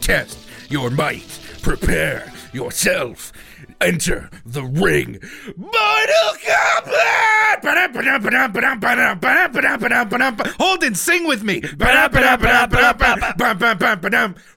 [0.00, 0.38] Test
[0.68, 1.40] your might.
[1.62, 3.32] Prepare yourself.
[3.80, 5.18] Enter the ring.
[5.56, 7.62] Mortal Kombat!
[10.58, 11.62] Holden, sing with me.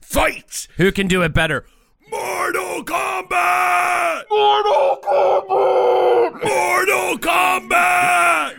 [0.00, 0.68] Fight!
[0.76, 1.66] Who can do it better?
[2.10, 4.22] Mortal Kombat!
[4.30, 6.44] Mortal Kombat!
[6.44, 8.55] Mortal Kombat!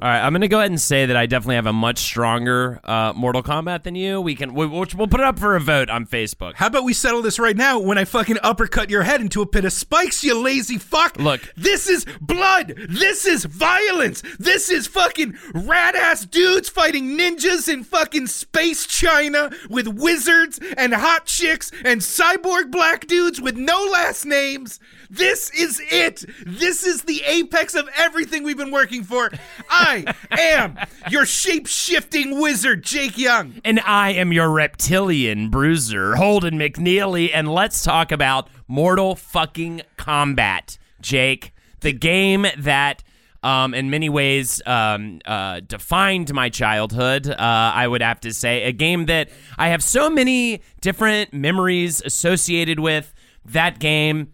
[0.00, 2.78] All right, I'm gonna go ahead and say that I definitely have a much stronger
[2.84, 4.20] uh, Mortal Kombat than you.
[4.20, 6.54] We can we, we'll, we'll put it up for a vote on Facebook.
[6.54, 9.46] How about we settle this right now when I fucking uppercut your head into a
[9.46, 11.18] pit of spikes, you lazy fuck?
[11.18, 11.40] Look.
[11.56, 12.74] This is blood.
[12.88, 14.22] This is violence.
[14.38, 20.94] This is fucking rad ass dudes fighting ninjas in fucking space China with wizards and
[20.94, 24.78] hot chicks and cyborg black dudes with no last names.
[25.10, 26.24] This is it.
[26.46, 29.30] This is the apex of everything we've been working for.
[29.68, 29.87] I
[30.30, 30.78] am
[31.10, 33.60] your shape shifting wizard, Jake Young.
[33.64, 40.78] And I am your reptilian bruiser, Holden McNeely, and let's talk about Mortal fucking Kombat,
[41.00, 41.52] Jake.
[41.80, 43.02] The game that
[43.42, 48.64] um, in many ways um, uh, defined my childhood, uh, I would have to say.
[48.64, 53.14] A game that I have so many different memories associated with
[53.44, 54.32] that game.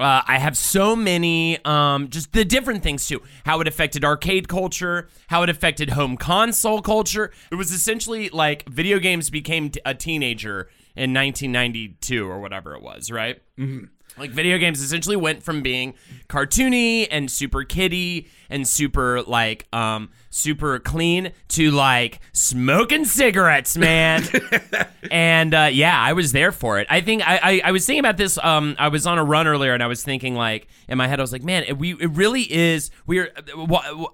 [0.00, 3.22] Uh, I have so many, um, just the different things too.
[3.44, 7.32] How it affected arcade culture, how it affected home console culture.
[7.52, 12.82] It was essentially like video games became t- a teenager in 1992 or whatever it
[12.82, 13.42] was, right?
[13.58, 13.84] Mm-hmm.
[14.18, 15.94] Like video games essentially went from being
[16.28, 24.24] cartoony and super kiddie and super like um super clean to like smoking cigarettes, man.
[25.10, 26.86] and uh, yeah, I was there for it.
[26.90, 28.38] I think I, I I was thinking about this.
[28.42, 31.20] Um, I was on a run earlier and I was thinking like in my head,
[31.20, 32.90] I was like, man, it, we it really is.
[33.06, 33.32] We're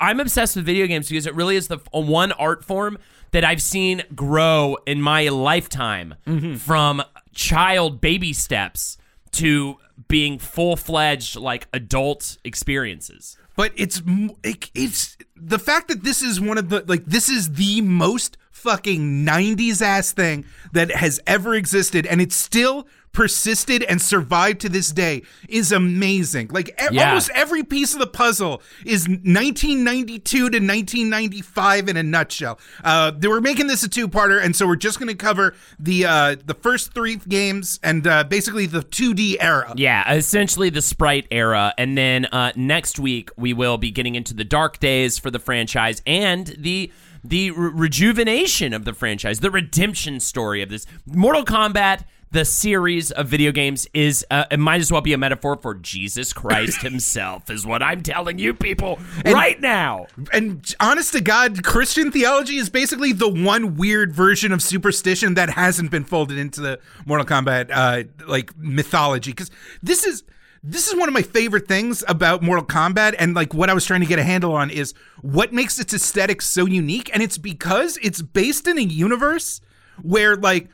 [0.01, 2.99] I'm obsessed with video games because it really is the one art form
[3.33, 6.15] that I've seen grow in my lifetime
[6.59, 7.03] from
[7.35, 8.97] child baby steps
[9.33, 9.77] to
[10.09, 13.37] being full fledged like adult experiences.
[13.57, 14.03] but it's
[14.43, 18.37] it, it's the fact that this is one of the like this is the most
[18.67, 24.69] fucking 90s ass thing that has ever existed and it's still persisted and survived to
[24.69, 27.09] this day is amazing like e- Yeah.
[27.09, 33.29] almost every piece of the puzzle is 1992 to 1995 in a nutshell uh they
[33.29, 36.53] were making this a two-parter and so we're just going to cover the uh the
[36.55, 41.73] first three games and uh basically the 2d era Yeah, essentially the Sprite era.
[41.79, 45.39] And then uh, next week, we will be getting into the dark days for the
[45.39, 46.91] franchise and the.
[47.29, 53.11] The re- rejuvenation of the franchise, the redemption story of this Mortal Kombat, the series
[53.11, 56.83] of video games, is uh, it might as well be a metaphor for Jesus Christ
[56.83, 60.07] Himself, is what I'm telling you people right now.
[60.33, 65.51] and honest to God, Christian theology is basically the one weird version of superstition that
[65.51, 69.33] hasn't been folded into the Mortal Kombat uh, like mythology.
[69.33, 69.51] Because
[69.83, 70.23] this is
[70.69, 73.85] this is one of my favorite things about Mortal Kombat, and like what I was
[73.85, 77.39] trying to get a handle on is what makes its aesthetic so unique, and it's
[77.39, 79.61] because it's based in a universe
[80.03, 80.69] where like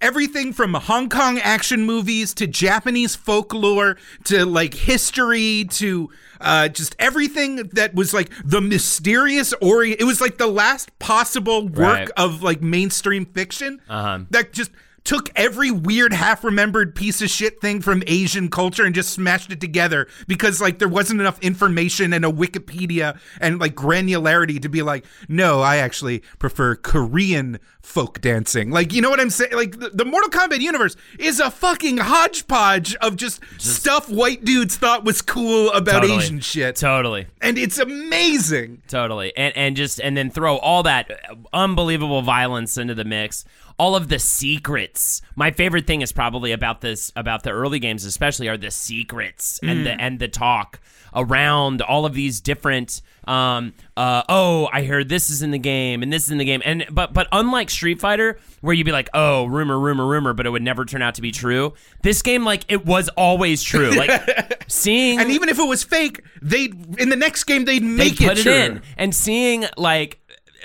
[0.00, 6.94] everything from Hong Kong action movies to Japanese folklore to like history to uh, just
[6.98, 12.10] everything that was like the mysterious or it was like the last possible work Right.
[12.18, 14.20] of like mainstream fiction Uh-huh.
[14.30, 14.70] that just
[15.06, 19.50] took every weird half remembered piece of shit thing from Asian culture and just smashed
[19.52, 24.68] it together because like there wasn't enough information and a Wikipedia and like granularity to
[24.68, 28.70] be like, no, I actually prefer Korean folk dancing.
[28.72, 29.52] Like, you know what I'm saying?
[29.52, 34.76] Like the, the Mortal Kombat universe is a fucking hodgepodge of just, stuff white dudes
[34.76, 36.18] thought was cool about Totally.
[36.18, 36.74] Asian shit.
[36.76, 37.26] Totally.
[37.40, 38.82] and it's amazing.
[38.88, 39.32] Totally.
[39.36, 43.44] And and just and then throw all that uh, unbelievable violence into the mix.
[43.78, 45.22] All of the secrets.
[45.34, 49.60] My favorite thing is probably about this about the early games, especially, are the secrets
[49.62, 50.80] and the and the talk
[51.14, 53.02] around all of these different.
[53.26, 56.44] Um, uh, oh, I heard this is in the game and this is in the
[56.44, 60.32] game, and but but unlike Street Fighter, where you'd be like, oh, rumor, rumor, rumor,
[60.32, 61.74] but it would never turn out to be true.
[62.02, 63.90] This game, like, it was always true.
[63.90, 66.66] Like seeing And even if it was fake, they
[66.98, 70.20] in the next game they'd they make put it, in and seeing like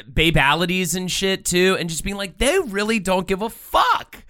[0.10, 4.24] babalities and shit too and just being like they really don't give a fuck.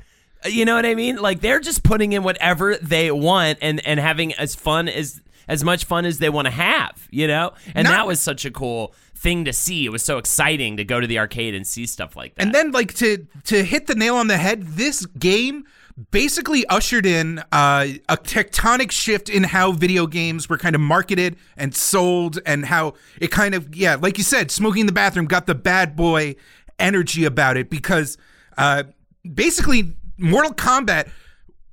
[0.45, 1.17] You know what i mean?
[1.17, 5.63] Like they're just putting in whatever they want and and having as fun as as
[5.63, 7.53] much fun as they want to have you know?
[7.75, 9.85] And Not- that was such a cool thing to see.
[9.85, 12.41] It was so exciting to go to the arcade and see stuff like that.
[12.41, 15.65] And then like to to hit the nail on the head, this game
[16.11, 21.35] basically ushered in uh, a tectonic shift in how video games were kind of marketed
[21.57, 25.25] and sold and how it kind of yeah, like you said, smoking in the bathroom
[25.25, 26.35] got the bad boy
[26.79, 28.17] energy about it because
[28.57, 28.83] uh,
[29.33, 31.09] basically Mortal Kombat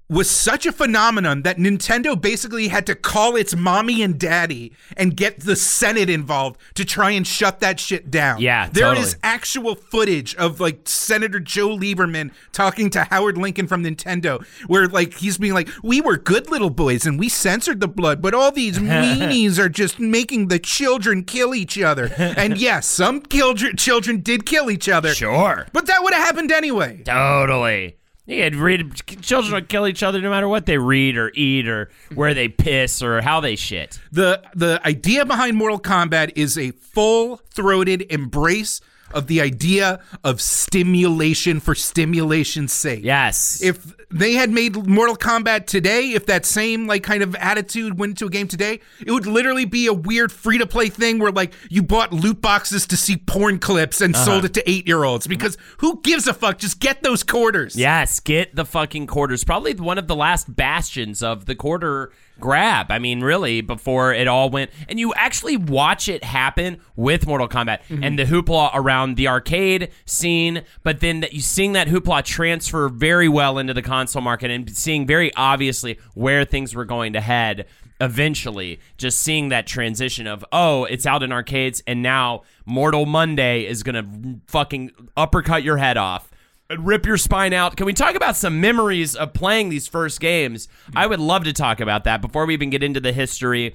[0.08, 5.16] was such a phenomenon that Nintendo basically had to call its mommy and daddy and
[5.16, 8.40] get the Senate involved to try and shut that shit down.
[8.40, 9.04] Yeah, there totally.
[9.06, 14.88] is actual footage of like Senator Joe Lieberman talking to Howard Lincoln from Nintendo, where
[14.88, 18.32] like he's being like, "We were good little boys and we censored the blood, but
[18.32, 23.76] all these meanies are just making the children kill each other." And yes, some children
[23.76, 27.02] children did kill each other, sure but that would have happened anyway.
[27.04, 27.97] Totally.
[28.28, 31.90] Yeah, read children will kill each other no matter what they read or eat or
[32.14, 33.98] where they piss or how they shit.
[34.12, 38.82] the the idea behind Mortal Kombat is a full-throated embrace
[39.14, 43.02] of the idea of stimulation for stimulation's sake.
[43.02, 43.62] Yes.
[43.62, 48.10] If they had made Mortal Kombat today, if that same like kind of attitude went
[48.10, 51.82] into a game today, it would literally be a weird free-to-play thing where like you
[51.82, 54.24] bought loot boxes to see porn clips and uh-huh.
[54.24, 56.58] sold it to 8-year-olds because who gives a fuck?
[56.58, 57.76] Just get those quarters.
[57.76, 59.44] Yes, get the fucking quarters.
[59.44, 62.10] Probably one of the last bastions of the quarter
[62.40, 62.90] grab.
[62.90, 64.70] I mean, really, before it all went.
[64.88, 68.04] And you actually watch it happen with Mortal Kombat mm-hmm.
[68.04, 72.88] and the hoopla around the arcade scene, but then that you seeing that hoopla transfer
[72.88, 77.20] very well into the console market and seeing very obviously where things were going to
[77.20, 77.66] head
[78.00, 83.66] eventually just seeing that transition of oh it's out in arcades and now mortal monday
[83.66, 84.06] is gonna
[84.46, 86.27] fucking uppercut your head off
[86.70, 87.76] and rip your spine out.
[87.76, 90.68] Can we talk about some memories of playing these first games?
[90.94, 93.74] I would love to talk about that before we even get into the history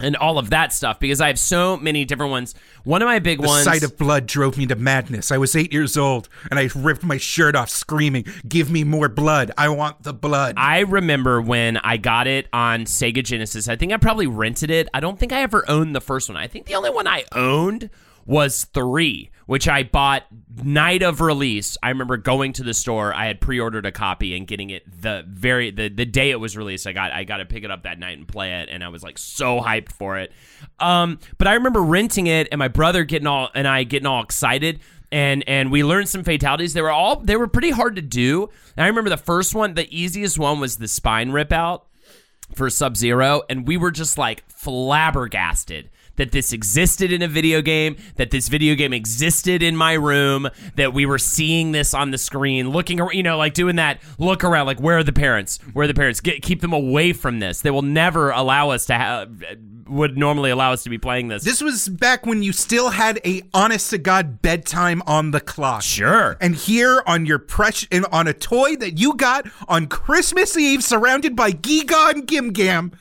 [0.00, 2.54] and all of that stuff because I have so many different ones.
[2.84, 3.64] One of my big The ones.
[3.64, 5.32] The sight of blood drove me to madness.
[5.32, 9.08] I was eight years old and I ripped my shirt off screaming, Give me more
[9.08, 9.52] blood.
[9.56, 10.54] I want the blood.
[10.56, 13.68] I remember when I got it on Sega Genesis.
[13.68, 14.88] I think I probably rented it.
[14.94, 16.36] I don't think I ever owned the first one.
[16.36, 17.90] I think the only one I owned
[18.28, 20.24] was three, which I bought
[20.62, 21.78] night of release.
[21.82, 23.14] I remember going to the store.
[23.14, 26.54] I had pre-ordered a copy and getting it the very the, the day it was
[26.54, 26.86] released.
[26.86, 28.88] I got I got to pick it up that night and play it, and I
[28.88, 30.30] was like so hyped for it.
[30.78, 34.22] Um, but I remember renting it and my brother getting all and I getting all
[34.22, 34.80] excited
[35.10, 36.74] and and we learned some fatalities.
[36.74, 38.50] They were all they were pretty hard to do.
[38.76, 41.86] And I remember the first one, the easiest one was the spine rip out
[42.54, 47.62] for Sub Zero, and we were just like flabbergasted that this existed in a video
[47.62, 52.10] game, that this video game existed in my room, that we were seeing this on
[52.10, 55.12] the screen, looking around, you know, like doing that look around, like where are the
[55.12, 55.58] parents?
[55.72, 56.20] Where are the parents?
[56.20, 57.62] Get keep them away from this.
[57.62, 59.42] They will never allow us to have
[59.88, 61.44] would normally allow us to be playing this.
[61.44, 65.82] This was back when you still had a honest to god bedtime on the clock.
[65.82, 66.36] sure.
[66.40, 71.34] And here on your precious on a toy that you got on Christmas Eve, surrounded
[71.34, 72.92] by Giga and Gim Gam,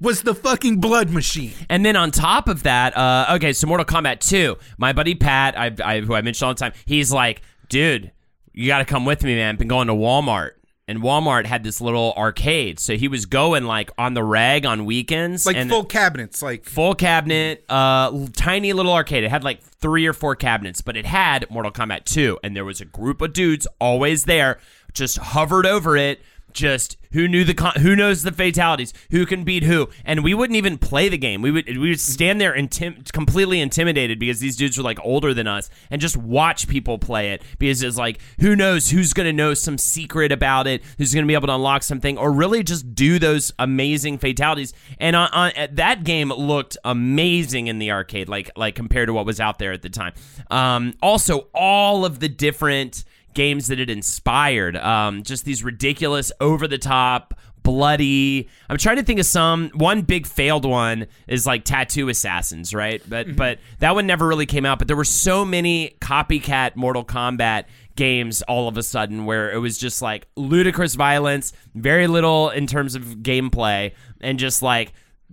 [0.00, 1.52] was the fucking blood machine.
[1.68, 5.58] And then on top of that, uh, okay, so Mortal Kombat 2, my buddy Pat,
[5.58, 8.12] I, I, who I mentioned all the time, he's like, dude,
[8.52, 9.54] you got to come with me, man.
[9.54, 10.52] I've Been going to Walmart.
[10.88, 12.80] And Walmart had this little arcade.
[12.80, 15.44] So he was going like on the reg on weekends.
[15.44, 19.22] Like full cabinets, like full cabinet, uh, tiny little arcade.
[19.22, 22.38] It had like three or four cabinets, but it had Mortal Kombat 2.
[22.42, 24.58] And there was a group of dudes always there,
[24.94, 26.22] just hovered over it.
[26.52, 30.34] Just who knew the con- who knows the fatalities, who can beat who, and we
[30.34, 31.42] wouldn't even play the game.
[31.42, 35.32] We would we would stand there intim- completely intimidated because these dudes were like older
[35.34, 39.32] than us, and just watch people play it because it's like who knows who's gonna
[39.32, 42.94] know some secret about it, who's gonna be able to unlock something, or really just
[42.94, 44.72] do those amazing fatalities.
[44.98, 49.26] And on, on that game looked amazing in the arcade, like like compared to what
[49.26, 50.12] was out there at the time.
[50.50, 53.04] Um, also, all of the different
[53.38, 54.76] games that it inspired.
[54.76, 58.48] Um, just these ridiculous, over the top, bloody.
[58.68, 59.70] I'm trying to think of some.
[59.74, 63.00] One big failed one is like Tattoo Assassins, right?
[63.08, 64.80] But but that one never really came out.
[64.80, 69.58] But there were so many copycat Mortal Kombat games all of a sudden where it
[69.58, 74.92] was just like ludicrous violence, very little in terms of gameplay, and just like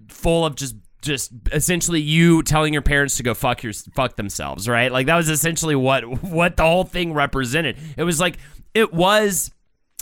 [0.10, 4.68] full of just just essentially you telling your parents to go fuck your fuck themselves,
[4.68, 4.92] right?
[4.92, 7.78] Like that was essentially what what the whole thing represented.
[7.98, 8.38] It was like
[8.74, 9.52] it was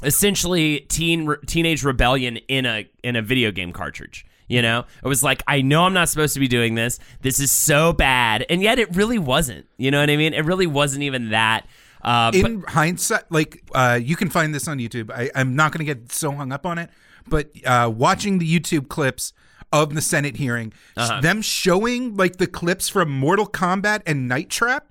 [0.01, 4.25] essentially teen teenage rebellion in a in a video game cartridge.
[4.47, 6.99] You know, it was like I know I'm not supposed to be doing this.
[7.21, 9.65] This is so bad, and yet it really wasn't.
[9.77, 10.33] You know what I mean?
[10.33, 11.67] It really wasn't even that.
[12.01, 15.09] Uh, in hindsight, like uh, you can find this on YouTube.
[15.11, 16.89] I, I'm not going to get so hung up on it,
[17.27, 19.31] but uh, watching the YouTube clips
[19.73, 21.19] of the Senate hearing, Uh-huh.
[21.19, 24.85] them showing like the clips from Mortal Kombat and Night Trap,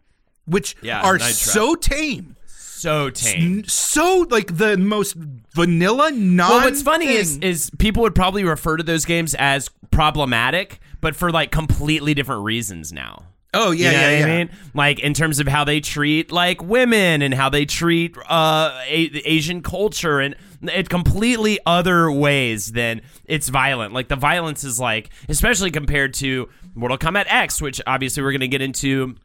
[0.45, 1.55] which Yeah, are Night Trap.
[1.55, 3.65] so tame, so tame.
[3.67, 5.15] so like the most
[5.55, 6.51] vanilla non.
[6.51, 11.15] Well, what's funny is is people would probably refer to those games as problematic, but
[11.17, 13.23] for like completely different reasons now.
[13.55, 14.35] oh yeah, you know yeah, what yeah.
[14.35, 14.51] I mean?
[14.75, 19.09] Like in terms of how they treat like women and how they treat uh a-
[19.11, 23.93] the Asian culture and it completely other ways than it's violent.
[23.93, 28.41] Like the violence is like especially compared to Mortal Kombat X, which obviously we're going
[28.41, 29.17] to get into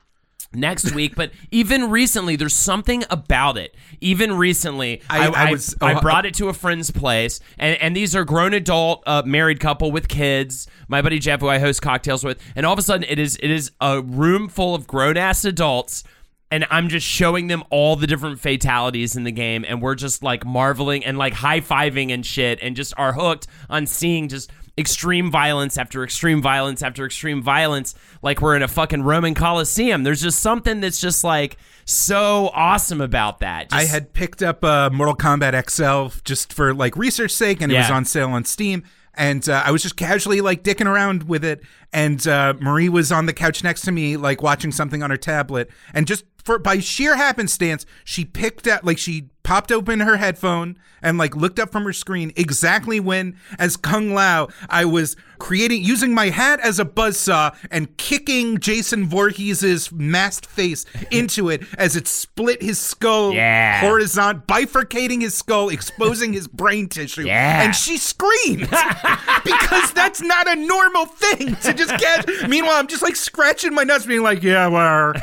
[0.53, 3.75] next week, but even recently there's something about it.
[3.99, 7.77] Even recently I- I, I was- I oh, brought it to a friend's place and,
[7.81, 11.59] and these are grown adult uh, married couple with kids my buddy jeff who i
[11.59, 14.73] host cocktails with and all of a sudden it is it is a room full
[14.75, 16.03] of grown ass adults
[16.51, 20.23] and i'm just showing them all the different fatalities in the game and we're just
[20.23, 25.31] like marveling and like high-fiving and shit and just are hooked on seeing just extreme
[25.31, 30.21] violence after extreme violence after extreme violence like we're in a fucking roman coliseum there's
[30.21, 31.57] just something that's just like
[31.89, 36.97] so awesome about that I had picked up uh, Mortal Kombat XL just for like
[36.97, 38.83] research sake, and it was on sale on Steam.
[39.13, 41.61] And uh, I was just casually like dicking around with it,
[41.93, 45.17] and uh, Marie was on the couch next to me, like watching something on her
[45.17, 50.17] tablet, and just for by sheer happenstance, she picked up like she popped open her
[50.17, 55.15] headphone and like looked up from her screen exactly when, as Kung Lao, I was
[55.39, 61.61] creating using my hat as a buzzsaw and kicking Jason Voorhees's masked face into it
[61.77, 63.79] as it split his skull Yeah.
[63.79, 67.21] horizontal, bifurcating his skull, exposing his brain tissue.
[67.27, 67.61] Yeah.
[67.63, 68.67] And she screamed
[69.45, 72.27] because that's not a normal thing to just catch.
[72.49, 75.13] Meanwhile, I'm just like scratching my nuts, being like, yeah, well,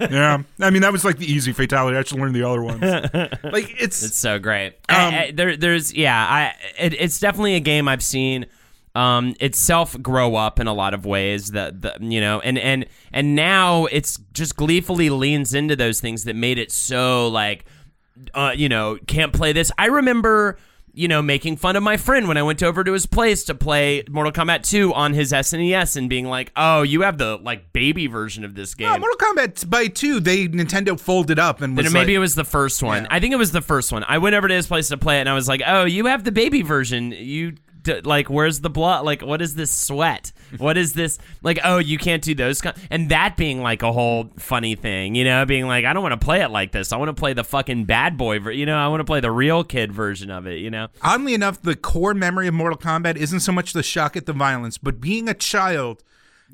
[0.00, 0.38] yeah.
[0.60, 1.96] I mean, that was like the easy fatality.
[1.98, 2.80] I should learn the other ones.
[3.52, 4.02] like, it's.
[4.02, 4.74] It's so great.
[4.88, 6.16] Um, I, I, there, there's yeah.
[6.16, 8.46] I it, it's definitely a game I've seen
[8.94, 11.52] um, itself grow up in a lot of ways.
[11.52, 16.24] That the you know, and and and now it's just gleefully leans into those things
[16.24, 17.64] that made it so like,
[18.34, 19.70] uh, you know, can't play this.
[19.78, 20.58] I remember.
[20.96, 23.54] You know, making fun of my friend when I went over to his place to
[23.54, 27.72] play Mortal Kombat 2 on his SNES and being like, "Oh, you have the like
[27.72, 31.76] baby version of this game." Uh, Mortal Kombat by two, they Nintendo folded up and
[31.76, 33.08] was Then maybe like, it was the first one.
[33.10, 34.04] I think it was the first one.
[34.06, 36.06] I went over to his place to play it, and I was like, "Oh, you
[36.06, 37.10] have the baby version.
[37.10, 39.04] You d- like, where's the blood?
[39.04, 40.32] Like, what is this sweat?
[40.58, 41.18] What is this?
[41.42, 42.60] Like, oh, you can't do those."
[42.90, 46.20] And that being like a whole funny thing, you know, being like, "I don't want
[46.20, 46.92] to play it like this.
[46.92, 49.20] I want to play the fucking bad boy, ver- you know, I want to play
[49.20, 52.78] the real kid version of it, you know." oddly enough, the core memory of Mortal
[52.78, 56.02] Kombat isn't so much the shock at the violence, but being a child,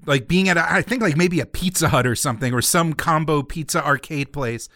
[0.06, 2.92] like being at a, I think like maybe a Pizza Hut or something, or some
[2.94, 4.68] combo pizza arcade place,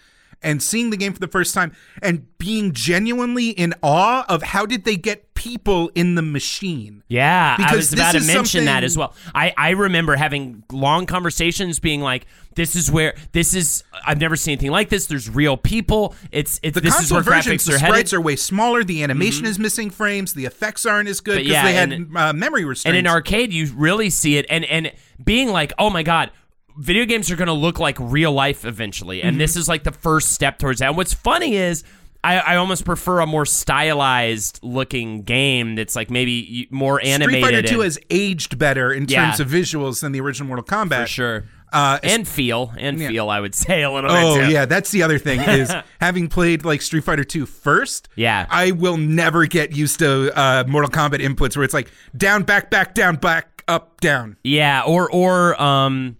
[0.44, 1.72] and seeing the game for the first time
[2.02, 7.02] and being genuinely in awe of how did they get people in the machine.
[7.08, 9.14] Yeah, because I was about to is mention that as well.
[9.34, 14.36] I, I remember having long conversations being like, this is where this is I've never
[14.36, 15.06] seen anything like this.
[15.06, 16.14] There's real people.
[16.30, 18.06] It's it's The this is console where versions, graphics the sprites headed.
[18.06, 18.16] Mm-hmm.
[18.16, 18.84] are way smaller.
[18.84, 20.34] The animation is missing frames.
[20.34, 22.86] The effects aren't as good because yeah, they had and- uh, memory restraints.
[22.86, 26.30] and in arcade you really see it and and being like, "Oh my god,
[26.78, 29.38] video games are going to look like real life eventually." And Mm-hmm.
[29.38, 30.88] this is like the first step towards that.
[30.88, 31.84] And what's funny is
[32.22, 37.42] I, I almost prefer a more stylized looking game that's like maybe more animated.
[37.42, 39.26] Street Fighter Two has aged better in Yeah.
[39.26, 41.02] terms of visuals than the original Mortal Kombat.
[41.02, 41.44] for sure.
[41.72, 43.08] Uh, and feel and Yeah.
[43.08, 44.46] feel, I would say a little Oh bit.
[44.46, 44.52] too.
[44.52, 48.08] yeah, that's the other thing is having played like Street Fighter 2 first.
[48.14, 48.46] Yeah.
[48.48, 52.70] I will never get used to uh, Mortal Kombat inputs where it's like down, back,
[52.70, 54.36] back, down, back, up, down.
[54.44, 56.16] Yeah, or or um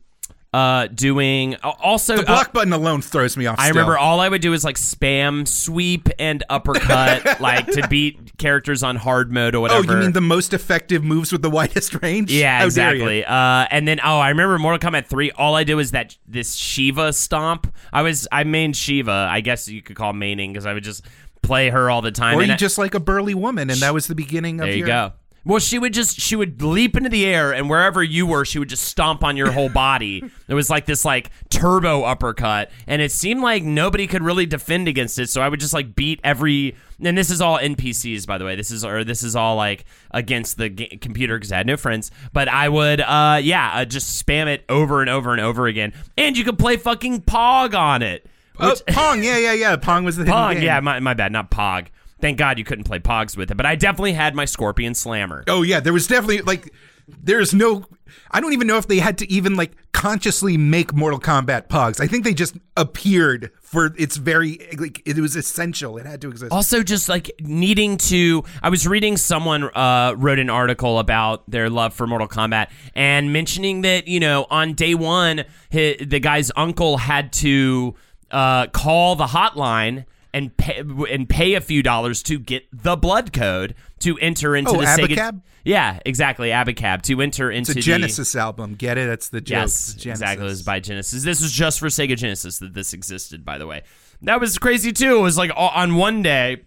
[0.54, 3.58] uh doing also The uh, block button alone throws me off.
[3.58, 3.75] I still.
[3.75, 8.82] remember all I would do is like spam sweep and uppercut like to beat characters
[8.82, 9.92] on hard mode or whatever.
[9.92, 12.30] Oh, you mean the most effective moves with the widest range?
[12.32, 13.25] yeah, How exactly.
[13.25, 15.30] Uh, and then oh, I remember Mortal Kombat three.
[15.32, 17.75] All I did was that this Shiva stomp.
[17.92, 19.28] I was I mained Shiva.
[19.30, 21.04] I guess you could call maining because I would just
[21.42, 22.38] play her all the time.
[22.38, 24.66] Or and you I- just like a burly woman, and that was the beginning of
[24.66, 24.87] there you your.
[24.87, 25.12] go.
[25.46, 28.58] Well, she would just she would leap into the air, and wherever you were, she
[28.58, 30.22] would just stomp on your whole body.
[30.48, 34.88] it was like this like turbo uppercut, and it seemed like nobody could really defend
[34.88, 35.28] against it.
[35.28, 36.76] So I would just like beat every.
[37.02, 38.56] And this is all NPCs, by the way.
[38.56, 41.76] This is or this is all like against the g- computer because I had no
[41.76, 42.10] friends.
[42.32, 45.92] But I would, uh, yeah, uh, just spam it over and over and over again,
[46.16, 48.26] and you could play fucking Pog on it.
[48.58, 49.76] Oh, Pong, yeah, yeah, yeah.
[49.76, 50.62] Pong was the game.
[50.62, 51.88] yeah, my, my bad, not Pog.
[52.21, 55.44] Thank God you couldn't play Pogs with it, but I definitely had my Scorpion Slammer.
[55.49, 56.73] Oh yeah, there was definitely like
[57.06, 57.85] there's no
[58.30, 62.00] I don't even know if they had to even like consciously make Mortal Kombat Pogs.
[62.00, 65.97] I think they just appeared for its very like it was essential.
[65.99, 66.52] It had to exist.
[66.52, 71.71] Also, just like needing to, I was reading someone uh, wrote an article about their
[71.71, 76.50] love for Mortal Kombat and mentioning that you know on day one, hi the guy's
[76.56, 77.94] uncle had to
[78.30, 83.32] uh, call the hotline and pay and pay a few dollars to get the blood
[83.32, 85.06] code to enter into Oh, the Sega.
[85.16, 85.40] Abacab?
[85.64, 88.74] Yeah, exactly, Abacab to enter into it's a the Genesis album.
[88.74, 89.06] Get it?
[89.06, 89.52] That's the joke.
[89.62, 90.06] Yes, Genesis.
[90.06, 90.44] exactly.
[90.46, 91.22] It was by Genesis.
[91.24, 93.82] This was just for Sega Genesis that this existed, by the way.
[94.20, 95.16] That was crazy too.
[95.16, 96.64] It was like on one day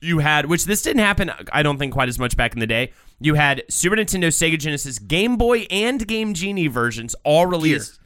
[0.00, 2.66] you had, which this didn't happen, I don't think quite as much back in the
[2.66, 2.92] day.
[3.18, 7.94] You had Super Nintendo, Sega Genesis, Game Boy, and Game Genie versions all released.
[7.96, 8.02] Gear,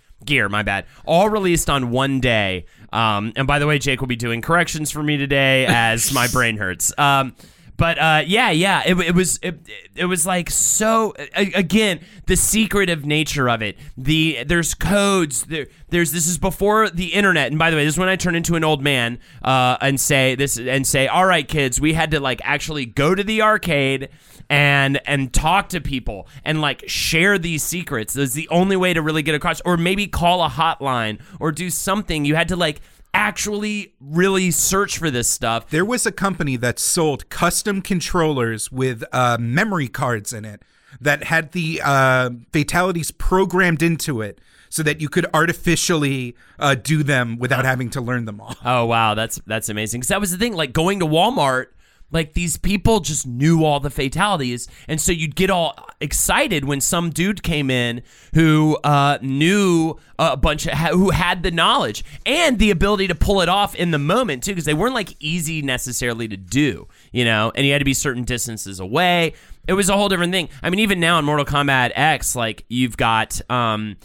[0.48, 0.86] my bad.
[1.04, 2.66] All released on one day.
[2.92, 6.28] Um, and by the way, Jake will be doing corrections for me today as my
[6.32, 6.92] brain hurts.
[6.98, 7.34] Um,
[7.80, 9.58] but uh, yeah, yeah, it, it was it,
[9.94, 11.14] it was like so.
[11.34, 13.78] Again, the secretive nature of it.
[13.96, 15.44] The there's codes.
[15.44, 17.46] There, there's this is before the internet.
[17.46, 19.98] And by the way, this is when I turn into an old man uh, and
[19.98, 23.40] say this and say, all right, kids, we had to like actually go to the
[23.40, 24.10] arcade
[24.50, 28.12] and and talk to people and like share these secrets.
[28.12, 29.62] That's the only way to really get across.
[29.62, 32.26] Or maybe call a hotline or do something.
[32.26, 32.82] You had to like
[33.14, 35.68] actually really search for this stuff.
[35.68, 40.62] There was a company that sold custom controllers with uh, memory cards in it
[41.00, 47.02] that had the uh, fatalities programmed into it so that you could artificially uh, do
[47.02, 48.56] them without having to learn them all.
[48.64, 50.00] Oh wow, that's that's amazing.
[50.00, 51.66] Because that was the thing, like going to Walmart,
[52.12, 56.80] like these people just knew all the fatalities, and so you'd get all excited when
[56.80, 58.02] some dude came in
[58.34, 63.40] who uh, knew a bunch of who had the knowledge and the ability to pull
[63.40, 67.24] it off in the moment too, because they weren't like easy necessarily to do, you
[67.24, 69.34] know, and you had to be certain distances away.
[69.68, 70.48] It was a whole different thing.
[70.62, 73.96] I mean, even now in Mortal Kombat X, like you've got um,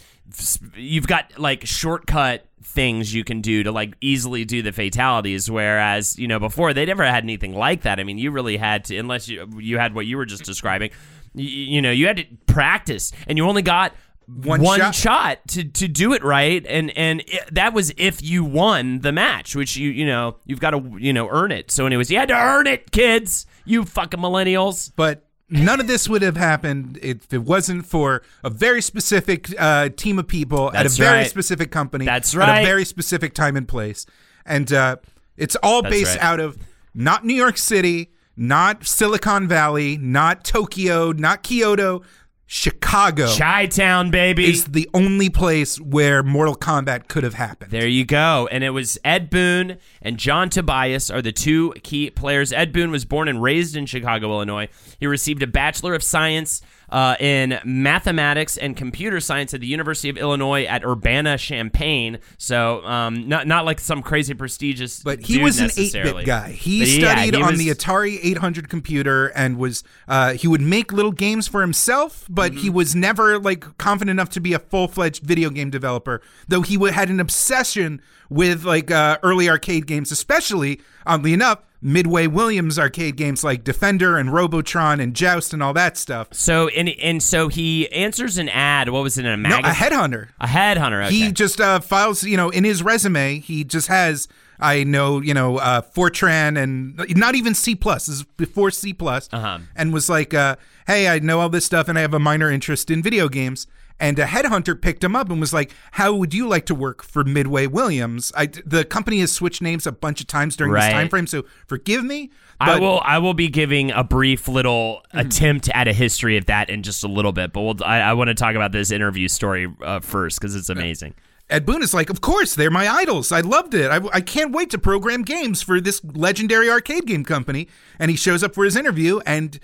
[0.76, 2.45] you've got like shortcut
[2.76, 6.84] things you can do to like easily do the fatalities whereas you know before they
[6.84, 9.94] never had anything like that i mean you really had to unless you you had
[9.94, 10.90] what you were just describing
[11.34, 13.92] you, you know you had to practice and you only got
[14.28, 14.94] One shot.
[14.94, 15.38] shot.
[15.48, 19.54] to to do it right and and it, that was if you won the match
[19.56, 22.28] which you you know you've got to you know earn it so anyways you had
[22.28, 27.32] to earn it kids you fucking millennials But none of this would have happened if
[27.32, 31.30] it wasn't for a very specific uh, team of people at a That's very right.
[31.30, 32.04] specific company.
[32.04, 32.60] That's At right.
[32.62, 34.06] a very specific time and place.
[34.44, 34.96] And uh,
[35.36, 36.24] it's all That's based right.
[36.24, 36.58] out of
[36.94, 42.02] not New York City, not Silicon Valley, not Tokyo, not Kyoto.
[42.48, 47.72] Chicago chi-town baby is the only place where Mortal Kombat could have happened.
[47.72, 48.48] There you go.
[48.52, 52.52] And it was Ed Boon and John Tobias are the two key players.
[52.52, 54.68] Ed Boon was born and raised in Chicago, Illinois.
[55.00, 60.08] He received a Bachelor of Science uh, in Mathematics and Computer Science at the University
[60.08, 62.18] of Illinois at Urbana Champaign.
[62.38, 65.02] So um, not not like some crazy prestigious.
[65.02, 66.50] But he was an 8-bit guy.
[66.52, 70.46] He But yeah, studied he on was- the Atari 800 computer and was uh, he
[70.48, 72.76] would make little games for himself, but he Mm-hmm.
[72.76, 76.20] was never like confident enough to be a full-fledged video game developer.
[76.48, 82.26] Though he had an obsession with like uh, early arcade games, especially oddly enough, Midway
[82.26, 86.28] Williams arcade games like Defender and Robotron and Joust and all that stuff.
[86.32, 88.88] So and and so he answers an ad.
[88.88, 89.70] What was it in a No, magazine?
[89.70, 90.28] a headhunter.
[90.40, 91.04] A headhunter.
[91.06, 91.14] Okay.
[91.14, 94.26] He just uh, files, you know, in his resume, he just has,
[94.58, 98.08] I know, you know, uh, Fortran and not even C plus.
[98.08, 99.58] Is before C plus, Uh-huh.
[99.76, 102.50] and was like, uh, "Hey, I know all this stuff, and I have a minor
[102.50, 103.66] interest in video games."
[103.98, 107.02] And a headhunter picked him up and was like, "How would you like to work
[107.02, 110.82] for Midway Williams?" I, the company has switched names a bunch of times during Right.
[110.88, 112.30] this time frame, so forgive me.
[112.60, 113.00] I will.
[113.04, 115.18] I will be giving a brief little Mm-hmm.
[115.26, 118.12] attempt at a history of that in just a little bit, but we'll, I, I
[118.12, 121.14] want to talk about this interview story uh, first because it's amazing.
[121.48, 123.30] Ed Boon is like, of course, they're my idols.
[123.32, 123.88] I loved it.
[123.90, 127.68] I, I can't wait to program games for this legendary arcade game company.
[128.00, 129.58] And he shows up for his interview and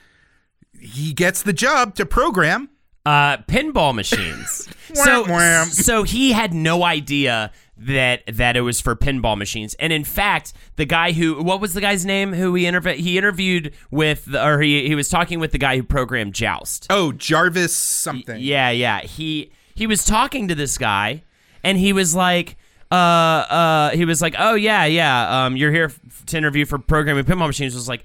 [0.81, 2.68] he gets the job to program.
[3.05, 4.69] Uh, pinball machines.
[4.95, 5.25] so,
[5.65, 9.75] so he had no idea that that it was for pinball machines.
[9.75, 13.19] And in fact, the guy who what was the guy's name who he interviewed he
[13.19, 16.87] interviewed with or he he was talking with the guy who programmed Joust.
[16.91, 18.41] Oh, Jarvis something.
[18.41, 19.01] Yeah, yeah.
[19.01, 21.25] He he was talking to this guy
[21.65, 22.57] and he was like
[22.91, 26.79] uh uh he was like, "Oh yeah, yeah, um you're here f- to interview for
[26.79, 28.05] programming pinball machines." was like,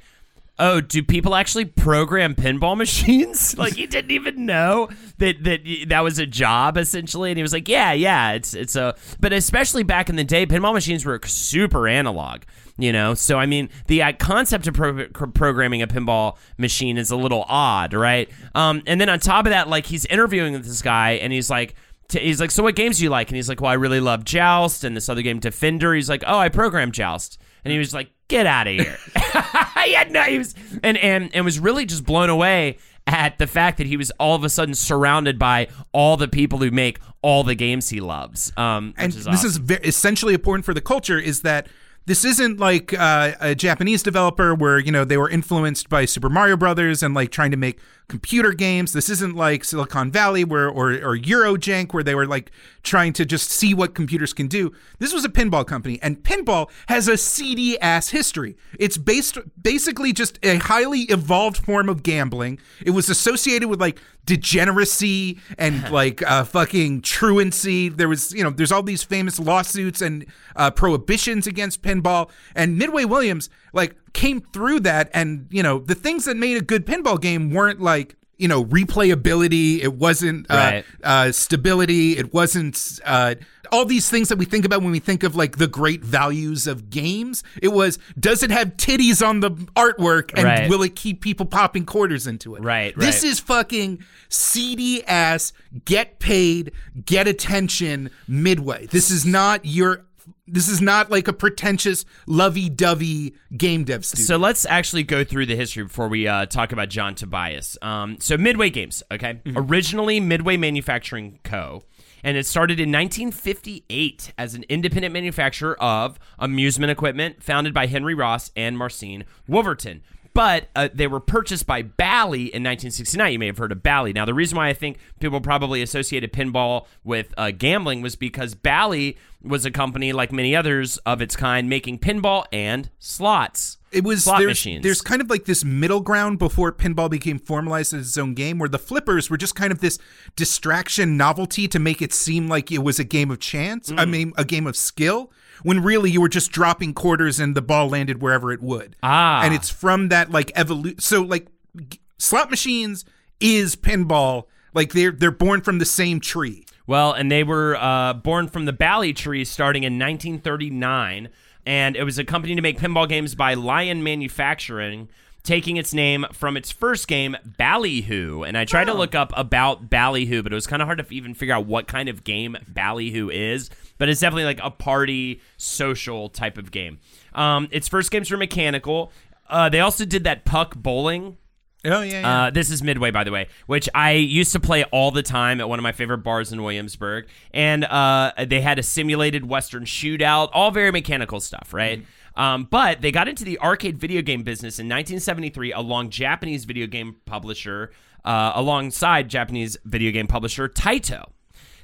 [0.60, 6.04] "Oh, do people actually program pinball machines?" like he didn't even know that that that
[6.04, 9.84] was a job essentially and he was like, "Yeah, yeah, it's it's a but especially
[9.84, 12.43] back in the day, pinball machines were super analog."
[12.80, 17.10] You know, so I mean, the uh, concept of pro- programming a pinball machine is
[17.10, 18.30] a little odd, right?
[18.54, 21.74] Um, and then on top of that, like he's interviewing this guy, and he's like,
[22.12, 23.30] he's like, so what games do you like?
[23.30, 25.93] And he's like, well, I really love Joust and this other game, Defender.
[25.93, 28.97] He's like, oh, I program Joust, and he was like, get out of here.
[29.84, 33.47] he had no, he was, and and and was really just blown away at the
[33.47, 36.99] fact that he was all of a sudden surrounded by all the people who make
[37.21, 38.51] all the games he loves.
[38.58, 39.47] Um, and is this awesome.
[39.47, 41.67] is ve- essentially important for the culture is that
[42.06, 46.30] this isn't like uh, a Japanese developer where you know they were influenced by Super
[46.30, 48.93] Mario Brothers and like trying to make computer games.
[48.93, 52.52] This isn't like Silicon Valley where or or Eurojank where they were like
[52.84, 54.72] trying to just see what computers can do.
[55.00, 58.56] This was a pinball company, and pinball has a seedy ass history.
[58.80, 62.60] It's based basically just a highly evolved form of gambling.
[62.86, 67.89] It was associated with like degeneracy and like uh, fucking truancy.
[67.89, 72.30] There was, you know, there's all these famous lawsuits and uh, prohibitions against pinball.
[72.54, 76.62] And Midway Williams like came through that, and you know, the things that made a
[76.62, 78.15] good pinball game weren't like.
[78.39, 79.80] You know, replayability.
[79.82, 80.86] It wasn't uh, Right.
[81.03, 82.17] uh, stability.
[82.19, 83.34] It wasn't uh,
[83.71, 86.67] all these things that we think about when we think of like the great values
[86.67, 87.43] of games.
[87.63, 90.69] It was does it have titties on the artwork and Right.
[90.69, 92.62] will it keep people popping quarters into it?
[92.63, 93.32] Right, This right.
[93.32, 95.51] is fucking seedy ass.
[95.86, 96.71] Get paid,
[97.06, 98.12] get attention.
[98.27, 98.86] Midway.
[98.86, 100.03] This is not your.
[100.48, 104.26] This is not like a pretentious, lovey-dovey game dev studio.
[104.26, 107.78] So let's actually go through the history before we uh, talk about John Tobias.
[107.82, 111.84] Um, so Midway Games, okay, originally Midway Manufacturing Co.
[112.24, 118.16] And it started in 1958 as an independent manufacturer of amusement equipment, founded by Henry
[118.16, 120.02] Ross and Marcine Wolverton.
[120.38, 123.34] But uh, they were purchased by Bally in 1969.
[123.34, 124.13] You may have heard of Bally.
[124.13, 128.54] Now, the reason why I think people probably associated pinball with uh, gambling was because
[128.54, 134.04] Bally was a company like many others of its kind making pinball and slots it
[134.04, 134.84] was slot there's, machines.
[134.84, 138.58] there's kind of like this middle ground before pinball became formalized as its own game
[138.60, 140.00] where the flippers were just kind of this
[140.36, 144.10] distraction novelty to make it seem like it was a game of chance i Mm.
[144.10, 145.32] mean a game of skill
[145.63, 149.43] when really you were just dropping quarters and the ball landed wherever it would Ah.
[149.43, 151.48] and it's from that like evolution so like
[151.89, 153.06] g- slot machines
[153.39, 154.43] is pinball
[154.74, 158.63] like they're they're born from the same tree Well, and they were uh, born from
[158.65, 161.30] the Bally tree starting in 1939,
[161.65, 165.10] and it was a company to make pinball games by Lion Manufacturing,
[165.43, 168.43] taking its name from its first game, Ballyhoo.
[168.43, 171.13] And I tried to look up about Ballyhoo, but it was kind of hard to
[171.13, 173.70] even figure out what kind of game Ballyhoo is.
[173.98, 177.00] But it's definitely like a party social type of game.
[177.34, 179.12] Um, its first games were mechanical.
[179.50, 181.38] Uh, they also did that puck bowling
[181.86, 185.12] oh yeah, uh, this is Midway, by the way, which I used to play all
[185.12, 187.28] the time at one of my favorite bars in Williamsburg.
[187.52, 192.06] And uh, they had a simulated Western shootout, all very mechanical stuff, right?
[192.36, 196.86] Um, but they got into the arcade video game business in 1973 along Japanese video
[196.86, 197.92] game publisher,
[198.26, 201.32] uh, alongside Japanese video game publisher Taito.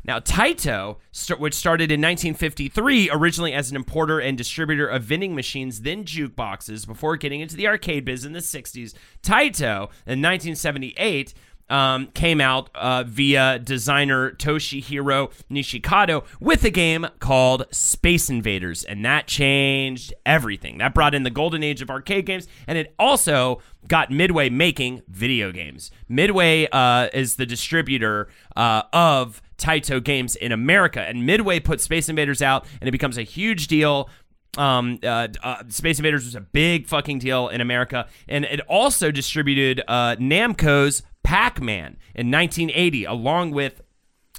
[0.05, 0.97] Now, Taito,
[1.37, 6.85] which started in 1953, originally as an importer and distributor of vending machines, then jukeboxes,
[6.85, 11.33] before getting into the arcade biz in the 60s, Taito in 1978
[11.73, 19.03] um, came out uh, via designer Toshihiro Nishikado with a game called Space Invaders, and
[19.03, 20.77] that changed everything.
[20.77, 25.01] That brought in the golden age of arcade games, and it also got Midway making
[25.07, 25.89] video games.
[26.07, 32.07] Midway uh, is the distributor uh, of Taito games in America, and Midway put Space
[32.07, 34.12] Invaders out, and it becomes a huge deal.
[34.59, 39.09] Um, uh, uh, Space Invaders was a big fucking deal in America, and it also
[39.09, 43.81] distributed uh, Namco's Pac-Man in 1980, along with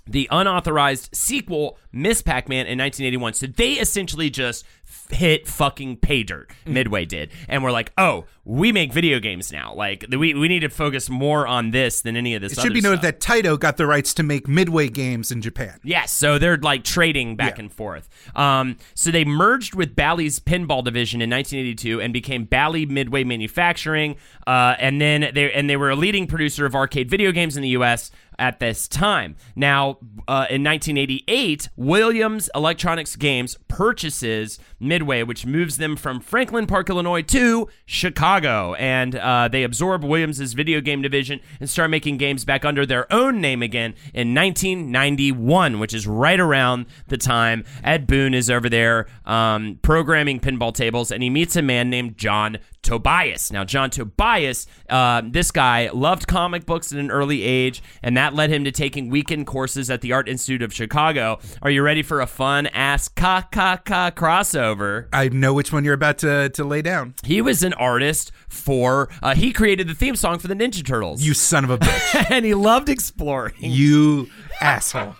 [0.07, 3.35] the unauthorized sequel Miss Pac-Man in 1981.
[3.35, 4.65] So they essentially just
[5.11, 6.51] hit fucking pay dirt.
[6.67, 9.75] Midway did, and we're like, oh, we make video games now.
[9.75, 12.53] Like we we need to focus more on this than any of this.
[12.53, 13.19] it should be noted stuff.
[13.19, 16.85] that taito got the rights to make midway games in japan Yes, so they're like
[16.85, 17.63] trading back Yeah.
[17.65, 18.09] and forth.
[18.37, 24.17] Um, so they merged with Bally's pinball division in 1982 and became Bally Midway Manufacturing.
[24.47, 27.63] Uh, and then they and they were a leading producer of arcade video games in
[27.63, 28.11] the U.S.
[28.39, 29.37] at this time.
[29.57, 36.91] Now, uh, in 1988, Williams Electronics Games purchases Midway, which moves them from Franklin Park,
[36.91, 38.75] Illinois to Chicago.
[38.75, 43.13] And uh, they absorb Williams' video game division and start making games back under their
[43.13, 48.69] own name again in 1991, which is right around the time Ed Boon is over
[48.69, 53.51] there um, programming pinball tables and he meets a man named John Tobias.
[53.51, 58.35] Now, John Tobias, uh, this guy loved comic books at an early age, and that
[58.35, 61.41] led him to taking weekend courses at the Art Institute of Chicago.
[61.63, 65.09] Are you ready for a fun ass ka ka ka crossover?
[65.13, 67.15] I know which one you're about to, to lay down.
[67.25, 71.23] He was an artist for, uh, he created the theme song for the Ninja Turtles.
[71.23, 72.27] You son of a bitch.
[72.31, 73.55] and he loved exploring.
[73.59, 74.29] you
[74.61, 75.17] asshole.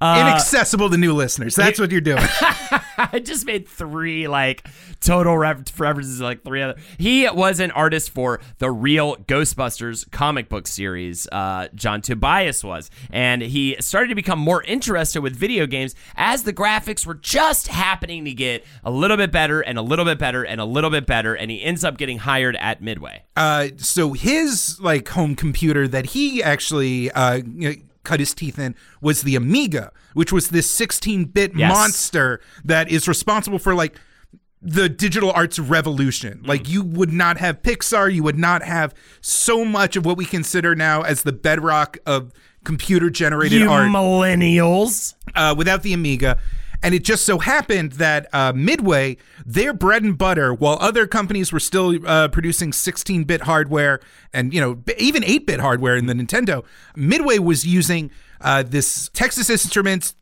[0.00, 1.54] Inaccessible to new listeners.
[1.54, 2.22] That's what you're doing.
[3.12, 4.66] I just made three like
[5.00, 6.76] total references like three other.
[6.98, 11.26] He was an artist for the real Ghostbusters comic book series.
[11.30, 16.44] Uh, John Tobias was, and he started to become more interested with video games as
[16.44, 20.18] the graphics were just happening to get a little bit better and a little bit
[20.18, 23.24] better and a little bit better, and he ends up getting hired at Midway.
[23.36, 27.40] Uh, so his like home computer that he actually uh,
[28.04, 31.68] cut his teeth in was the Amiga, which was this 16-bit Yes.
[31.72, 33.96] monster that is responsible for like
[34.62, 36.42] the digital arts revolution.
[36.44, 40.24] Like you would not have Pixar, you would not have so much of what we
[40.26, 42.32] consider now as the bedrock of
[42.64, 45.14] computer generated art millennials.
[45.34, 46.38] uh, without the Amiga.
[46.82, 51.52] And it just so happened that uh, Midway, their bread and butter, while other companies
[51.52, 54.00] were still uh, producing 16-bit hardware
[54.32, 56.64] and you know even 8-bit hardware in the Nintendo,
[56.96, 60.14] Midway was using uh, this Texas Instruments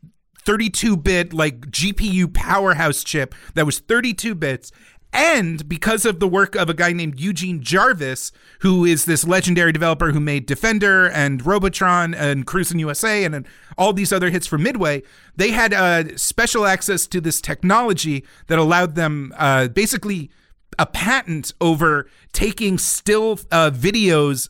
[0.45, 4.71] 32-bit like GPU powerhouse chip that was 32 bits.
[5.11, 9.71] And because of the work of a guy named Eugene Jarvis, who is this legendary
[9.71, 14.45] developer who made Defender and Robotron and Cruis'n USA and, and all these other hits
[14.45, 15.01] for Midway,
[15.35, 20.29] they had uh, special access to this technology that allowed them uh, basically
[20.77, 24.49] a patent over taking still uh, videos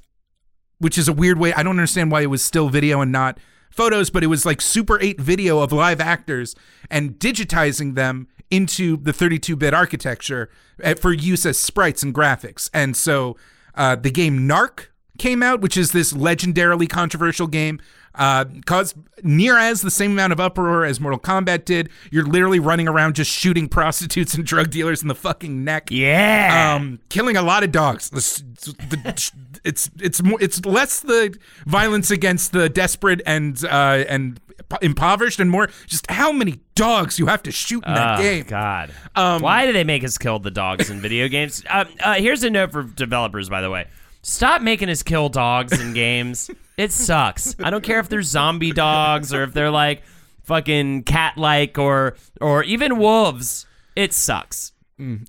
[0.79, 1.53] which is a weird way.
[1.53, 3.37] I don't understand why it was still video and not
[3.69, 6.55] photos, but it was like Super 8 video of live actors
[6.89, 10.49] and digitizing them into the 32 bit architecture
[10.83, 12.69] uh, for use as sprites and graphics.
[12.73, 13.37] And so
[13.75, 17.79] uh, the game Narc came out, which is this legendarily controversial game.
[18.19, 21.89] Uh, caused near as the same amount of uproar as Mortal Kombat did.
[22.11, 26.75] You're literally running around just shooting prostitutes and drug dealers in the fucking neck Yeah.
[26.75, 28.09] um, killing a lot of dogs.
[28.09, 29.31] The, the,
[29.63, 34.39] it's it's more it's less the violence against the desperate and uh, and
[34.81, 38.43] impoverished, and more just how many dogs you have to shoot in that Oh, game.
[38.45, 38.91] God.
[39.15, 41.63] Why do they make us kill the dogs in video games?
[41.69, 43.87] Uh, uh, here's a note for developers, by the way.
[44.21, 46.49] Stop making us kill dogs in games.
[46.77, 47.55] It sucks.
[47.59, 50.03] I don't care if they're zombie dogs or if they're like
[50.43, 53.65] fucking cat-like or or even wolves.
[53.95, 54.73] It sucks.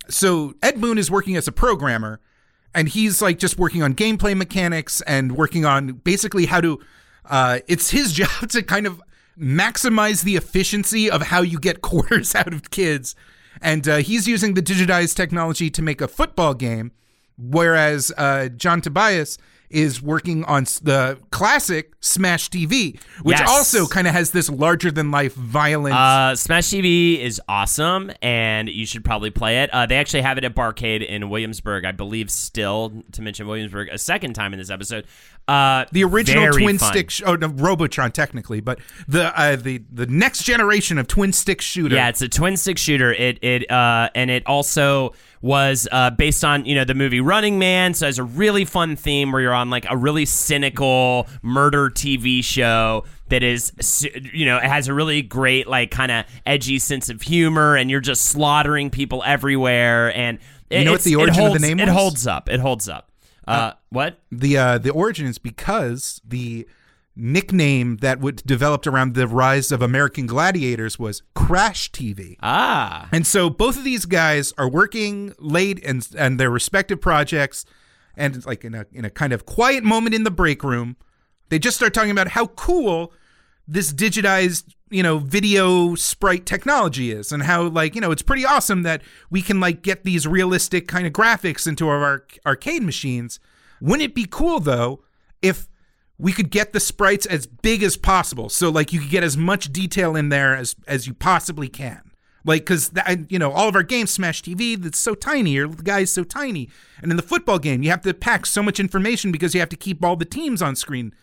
[0.08, 2.20] So Ed Boon is working as a programmer,
[2.74, 6.80] and he's like just working on gameplay mechanics and working on basically how to.
[7.24, 9.00] Uh, it's his job to kind of
[9.38, 13.14] maximize the efficiency of how you get quarters out of kids,
[13.62, 16.90] and uh, he's using the digitized technology to make a football game,
[17.40, 23.48] whereas uh, John Tobias is working on the classic Smash TV, which Yes.
[23.48, 25.94] also kind of has this larger than life violence.
[25.94, 29.70] Uh, Smash TV is awesome, and you should probably play it.
[29.72, 32.32] Uh, they actually have it at Barcade in Williamsburg, I believe.
[32.32, 35.06] Still, to mention Williamsburg a second time in this episode.
[35.50, 36.92] Uh, the original twin fun.
[36.92, 41.32] stick, sh- oh no, Robotron technically, but the uh, the the next generation of twin
[41.32, 41.96] stick shooter.
[41.96, 43.12] Yeah, it's a twin stick shooter.
[43.12, 47.58] It it uh and it also was uh based on you know the movie Running
[47.58, 51.90] Man, so it's a really fun theme where you're on like a really cynical murder
[51.90, 53.72] TV show that is
[54.32, 57.90] you know it has a really great like kind of edgy sense of humor, and
[57.90, 60.14] you're just slaughtering people everywhere.
[60.14, 60.38] And
[60.70, 62.48] it, You know what the origin of the holds- name It holds up.
[62.48, 63.09] It holds up.
[63.50, 64.20] Uh, what?
[64.30, 66.66] the uh, the origin is because the
[67.16, 72.36] nickname that would developed around the rise of American Gladiators was Crash TV.
[72.42, 77.64] Ah, And so both of these guys are working late and and their respective projects,
[78.16, 80.96] and like in a in a kind of quiet moment in the break room,
[81.48, 83.12] they just start talking about how cool
[83.66, 88.44] this digitized you know video sprite technology is, and how like you know it's pretty
[88.44, 92.82] awesome that we can like get these realistic kind of graphics into our arc- arcade
[92.82, 93.40] machines.
[93.80, 95.02] Wouldn't it be cool though
[95.40, 95.68] if
[96.18, 98.48] we could get the sprites as big as possible?
[98.48, 102.10] So like you could get as much detail in there as as you possibly can.
[102.44, 102.90] Like because
[103.28, 106.24] you know all of our games smash tv that's so tiny or the guy's so
[106.24, 106.68] tiny.
[107.00, 109.68] And in the football game you have to pack so much information because you have
[109.70, 111.14] to keep all the teams on screen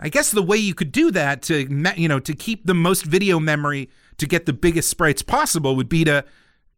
[0.00, 3.04] I guess the way you could do that to you know to keep the most
[3.04, 6.24] video memory to get the biggest sprites possible would be to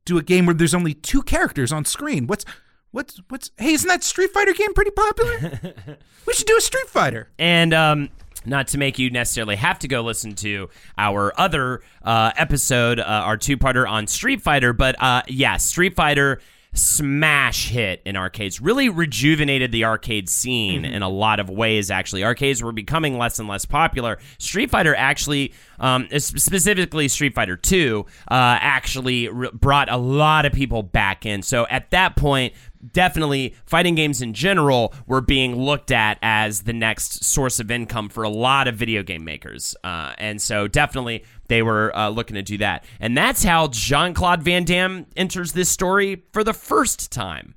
[0.04, 2.26] do a game where there's only two characters on screen.
[2.26, 2.44] What's
[2.90, 5.60] what's what's hey, isn't that Street Fighter game pretty popular?
[6.26, 7.30] we should do a Street Fighter.
[7.38, 8.10] And um,
[8.44, 13.02] not to make you necessarily have to go listen to our other uh, episode, uh,
[13.04, 16.40] our two-parter on Street Fighter, but uh, yeah, Street Fighter
[16.74, 22.24] smash hit in arcades really rejuvenated the arcade scene in a lot of ways actually.
[22.24, 24.18] Arcades were becoming less and less popular.
[24.38, 30.52] Street fighter actually um, specifically street fighter 2 uh, actually re- brought a lot of
[30.52, 31.42] people back in.
[31.42, 32.54] So at that point
[32.90, 38.08] definitely fighting games in general were being looked at as the next source of income
[38.08, 39.76] for a lot of video game makers.
[39.84, 42.84] Uh, and so definitely they were uh, looking to do that.
[43.00, 47.54] And that's how Jean Claude Van Damme enters this story for the first time.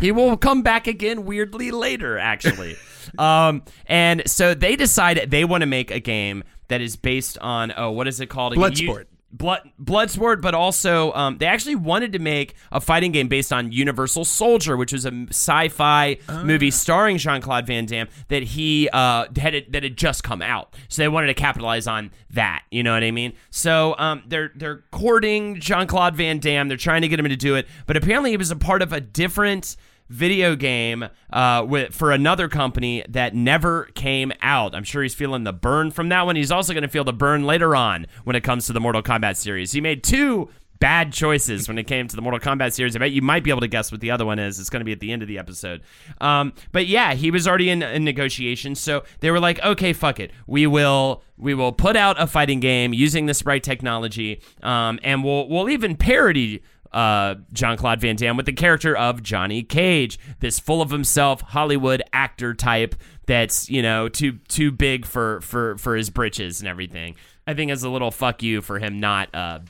[0.00, 2.76] He will come back again weirdly later, actually.
[3.18, 7.72] um, and so they decide they want to make a game that is based on,
[7.76, 8.54] oh, what is it called?
[8.54, 9.06] Bloodsport.
[9.32, 13.70] Blood Bloodsport, but also um, they actually wanted to make a fighting game based on
[13.70, 19.26] Universal Soldier, which was a sci-fi movie starring Jean Claude Van Damme that he uh,
[19.36, 20.74] had that had just come out.
[20.88, 22.64] So they wanted to capitalize on that.
[22.70, 23.34] You know what I mean?
[23.50, 26.68] So um, they're they're courting Jean Claude Van Damme.
[26.68, 28.92] They're trying to get him to do it, but apparently he was a part of
[28.92, 29.76] a different
[30.10, 34.74] video game uh, with, for another company that never came out.
[34.74, 36.36] I'm sure he's feeling the burn from that one.
[36.36, 39.02] He's also going to feel the burn later on when it comes to the Mortal
[39.02, 39.72] Kombat series.
[39.72, 42.96] He made two bad choices when it came to the Mortal Kombat series.
[42.96, 44.58] I bet you might be able to guess what the other one is.
[44.58, 45.82] It's going to be at the end of the episode.
[46.20, 50.18] Um, but yeah, he was already in, in negotiations, so they were like, "Okay, fuck
[50.18, 50.32] it.
[50.46, 55.22] We will we will put out a fighting game using the sprite technology, um, and
[55.22, 60.18] we'll we'll even parody." Uh, Jean Claude Van Damme with the character of Johnny Cage,
[60.40, 62.94] this full of himself Hollywood actor type
[63.26, 67.14] that's you know too too big for for for his britches and everything.
[67.46, 69.60] I think as a little fuck you for him not uh,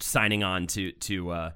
[0.00, 1.50] signing on to to uh,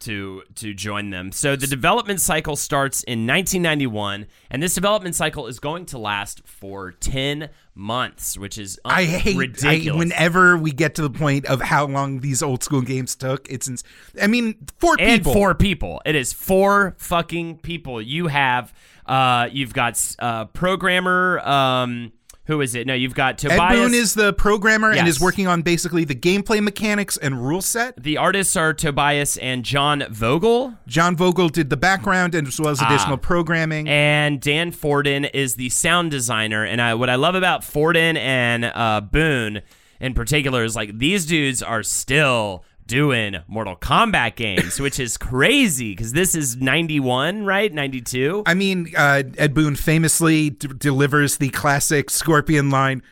[0.00, 1.32] to to join them.
[1.32, 6.42] So the development cycle starts in 1991, and this development cycle is going to last
[6.46, 11.46] for 10 months, which is un- I hate I, whenever we get to the point
[11.46, 13.48] of how long these old school games took.
[13.48, 13.84] It's ins-
[14.20, 15.32] I mean, four and people.
[15.32, 16.02] four people.
[16.04, 18.02] It is four fucking people.
[18.02, 18.72] You have
[19.06, 22.12] uh you've got uh programmer um
[22.50, 22.86] who is it?
[22.86, 23.60] No, you've got Tobias.
[23.60, 23.74] Ed.
[23.76, 27.94] Boon is the programmer and is working on basically the gameplay mechanics and rule set.
[28.02, 30.74] the artists are Tobias and John Vogel.
[30.86, 33.16] John Vogel did the background and as well as additional Ah.
[33.18, 33.88] programming.
[33.88, 36.64] And Dan Forden is the sound designer.
[36.64, 39.62] And I, what I love about Forden and uh, Boon
[40.00, 45.92] in particular is like these dudes are still doing Mortal Kombat games, which is crazy
[45.92, 47.72] because this is 91, right?
[47.72, 48.42] 92.
[48.46, 53.02] I mean, uh, Ed Boon famously d- delivers the classic Scorpion line.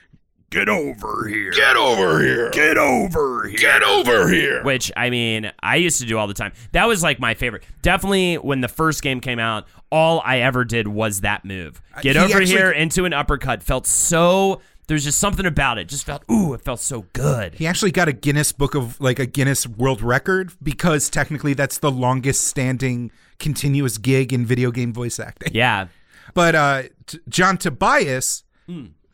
[0.51, 1.51] Get over here.
[1.53, 2.51] Get over here.
[2.51, 3.59] Get over here.
[3.59, 4.63] Get over here.
[4.65, 6.53] which I mean, I used to do all the time.
[6.73, 7.65] That was like my favorite.
[7.83, 11.81] Definitely when the first game came out, all I ever did was that move.
[12.01, 15.87] Get he over actually- here into an uppercut felt so there's just something about it.
[15.87, 17.55] Just felt ooh, it felt so good.
[17.55, 21.79] He actually got a Guinness Book of like a Guinness World Record because technically that's
[21.79, 25.55] the longest standing continuous gig in video game voice acting.
[25.55, 25.87] Yeah.
[26.35, 28.45] But uh, T- John Tobias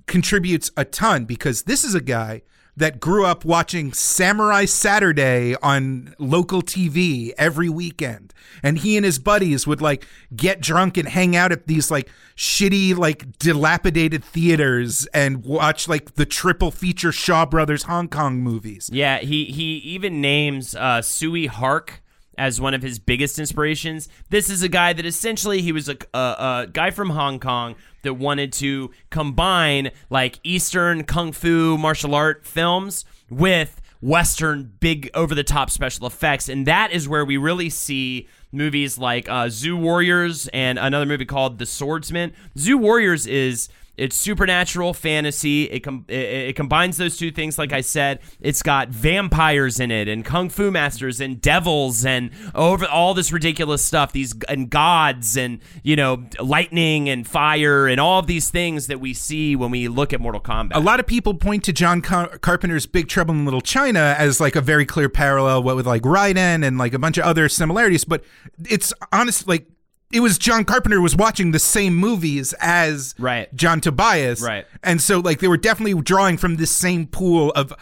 [0.07, 2.43] contributes a ton because this is a guy
[2.77, 8.33] that grew up watching Samurai Saturday on local TV every weekend.
[8.63, 12.09] And he and his buddies would like get drunk and hang out at these like
[12.37, 18.91] shitty, like dilapidated theaters and watch like the triple feature Shaw Brothers Hong Kong movies.
[18.93, 22.03] Yeah, he he even names uh, Tsui Hark
[22.37, 24.09] as one of his biggest inspirations.
[24.31, 27.77] This is a guy that essentially he was a, a, a guy from Hong Kong
[28.05, 35.35] that wanted to combine like Eastern kung fu martial art films with Western big over
[35.35, 39.77] the top special effects, and that is where we really see movies like uh, Zu
[39.77, 42.35] Warriors and another movie called The Swordsman.
[42.57, 45.64] Zu Warriors is it's supernatural fantasy.
[45.64, 47.59] It, com- it it combines those two things.
[47.59, 52.30] Like I said, it's got vampires in it and kung fu masters and devils and
[52.54, 54.12] over all this ridiculous stuff.
[54.12, 59.00] These and gods and you know lightning and fire and all of these things that
[59.00, 60.72] we see when we look at Mortal Kombat.
[60.74, 64.40] A lot of people point to John Car- Carpenter's Big Trouble in Little China as
[64.40, 67.48] like a very clear parallel what with like Raiden and like a bunch of other
[67.48, 68.24] similarities, but
[68.68, 69.66] it's honest like
[70.14, 73.55] it was John Carpenter was watching the same movies as Right.
[73.55, 74.41] John Tobias.
[74.41, 74.64] Right.
[74.82, 77.72] And so like they were definitely drawing from this same pool of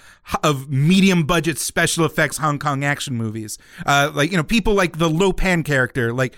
[0.42, 3.58] of medium budget special effects Hong Kong action movies.
[3.86, 6.34] Uh like you know people like the Lo Pan character like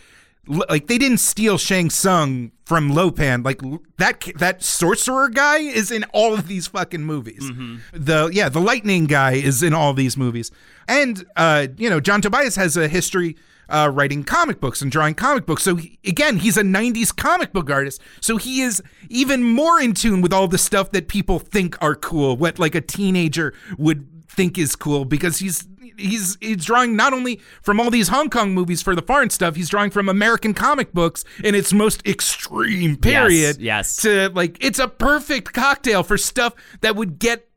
[0.47, 3.43] like they didn't steal Shang Tsung from Lo Pan.
[3.43, 3.62] Like
[3.97, 7.51] that that sorcerer guy is in all of these fucking movies.
[7.93, 10.51] The yeah, the lightning guy is in all of these movies.
[10.87, 13.37] And uh, you know, John Tobias has a history
[13.75, 15.62] uh, writing comic books and drawing comic books.
[15.62, 18.01] So he, again, he's a '90s comic book artist.
[18.20, 21.95] So he is even more in tune with all the stuff that people think are
[21.95, 25.66] cool, what like a teenager would think is cool, because he's
[25.97, 29.57] he's he's drawing not only from all these Hong Kong movies for the foreign stuff,
[29.57, 33.61] he's drawing from American comic books in its most extreme period.
[33.61, 33.97] yes.
[34.03, 37.49] To like, it's a perfect cocktail for stuff that would get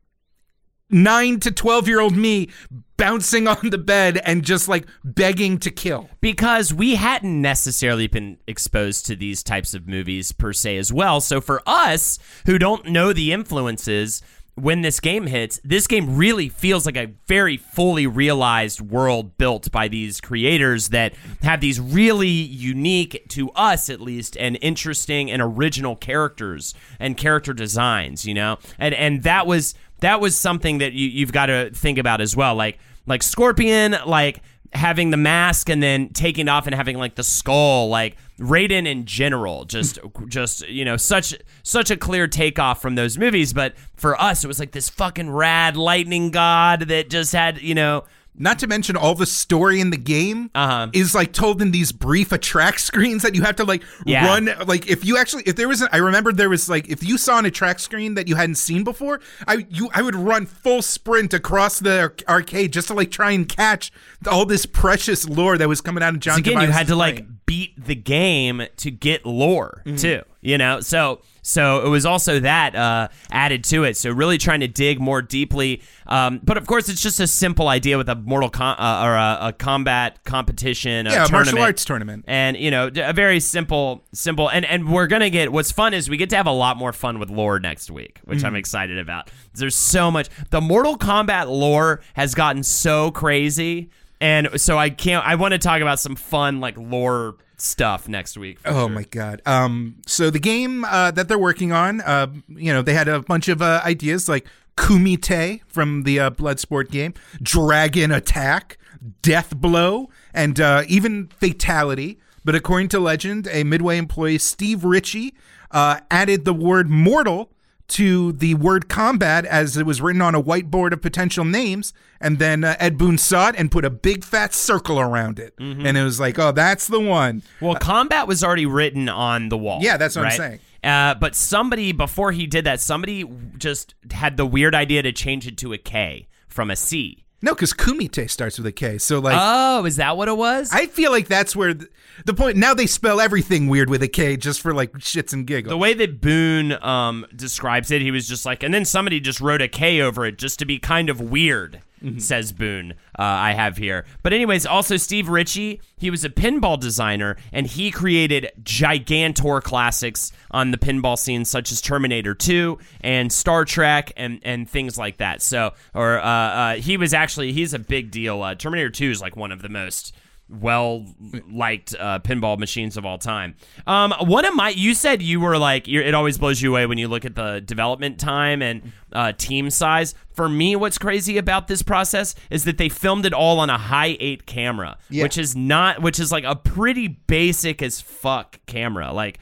[0.90, 2.48] nine to twelve year old me
[2.96, 6.08] bouncing on the bed and just like begging to kill.
[6.20, 11.20] because we hadn't necessarily been exposed to these types of movies per se as well.
[11.20, 14.20] So for us who don't know the influences
[14.56, 19.70] when this game hits, this game really feels like a very fully realized world built
[19.70, 25.40] by these creators that have these really unique to us at least and interesting and
[25.40, 28.58] original characters and character designs, you know?
[28.80, 32.36] And and that was that was something that you, you've got to think about as
[32.36, 32.54] well.
[32.54, 34.40] Like like Scorpion, like
[34.74, 38.86] having the mask and then taking it off and having like the skull, like Raiden
[38.86, 43.52] in general, just just you know such such a clear takeoff from those movies.
[43.52, 47.74] But for us, it was like this fucking rad lightning god that just had you
[47.74, 48.04] know
[48.38, 50.88] Not to mention all the story in the game Uh-huh.
[50.92, 54.26] is like told in these brief attract screens that you have to like Yeah.
[54.26, 54.50] run.
[54.66, 57.18] Like if you actually, if there was, an, I remember there was like if you
[57.18, 60.82] saw an attract screen that you hadn't seen before, I you I would run full
[60.82, 63.90] sprint across the arcade just to like try and catch
[64.30, 66.38] all this precious lore that was coming out of John.
[66.38, 69.96] again, you had to like beat the game to get lore Mm-hmm.
[69.96, 70.22] too.
[70.48, 73.96] You know, so so it was also that uh, added to it.
[73.96, 75.82] So really trying to dig more deeply.
[76.06, 79.14] Um, but of course, it's just a simple idea with a Mortal Com- uh, or
[79.14, 82.24] a, a combat competition, a yeah, a martial arts tournament.
[82.28, 86.08] and you know a very simple simple and and we're gonna get what's fun is
[86.08, 88.44] we get to have a lot more fun with lore next week which Mm.
[88.44, 93.90] i'm excited about there's so much the mortal kombat lore has gotten so crazy
[94.20, 98.36] and so i can't i want to talk about some fun like lore stuff next
[98.38, 98.88] week for Oh sure.
[98.90, 99.42] my god.
[99.46, 103.20] Um so the game uh that they're working on, uh you know, they had a
[103.22, 104.46] bunch of uh, ideas like
[104.76, 108.78] Kumite from the uh, Bloodsport game, Dragon Attack,
[109.22, 112.18] Death Blow, and uh even Fatality.
[112.44, 115.34] But according to legend, a Midway employee Steve Ritchie
[115.70, 117.52] uh added the word mortal
[117.88, 121.92] to the word combat as it was written on a whiteboard of potential names.
[122.20, 125.56] And then uh, Ed Boon saw it and put a big fat circle around it.
[125.56, 125.86] Mm-hmm.
[125.86, 127.42] And it was like, oh, that's the one.
[127.60, 130.60] well combat was already written on the wall Yeah, that's what I'm saying.
[130.84, 133.24] uh, but somebody before he did that somebody
[133.56, 137.54] just had the weird idea to change it to a k from a c No,
[137.54, 138.98] because Kumite starts with a K.
[138.98, 141.88] So, like, oh is that what it was I feel like that's where the,
[142.24, 142.56] the point.
[142.56, 145.70] Now they spell everything weird with a K just for like shits and giggles.
[145.70, 149.40] The way that Boon um, describes it, he was just like, and then somebody just
[149.40, 151.80] wrote a K over it just to be kind of weird,
[152.18, 152.92] says Boon.
[153.18, 154.04] Uh, I have here.
[154.22, 160.32] But, anyways, also Steve Ritchie, he was a pinball designer and he created gigantor classics
[160.50, 165.18] on the pinball scene, such as Terminator 2 and Star Trek and, and things like
[165.18, 165.42] that.
[165.42, 168.42] So, or uh, uh, he was actually, he's a big deal.
[168.42, 170.14] Uh, Terminator 2 is like one of the most
[170.48, 171.04] well
[171.50, 173.54] liked uh, pinball machines of all time.
[173.86, 176.86] Um, one of my, you said you were like, you're, it always blows you away
[176.86, 180.14] when you look at the development time and uh, team size.
[180.34, 183.76] For me, what's crazy about this process is that they filmed it all on a
[183.78, 185.24] high eight camera, Yeah.
[185.24, 189.12] which is not, which is like a pretty basic as fuck camera.
[189.12, 189.40] Like,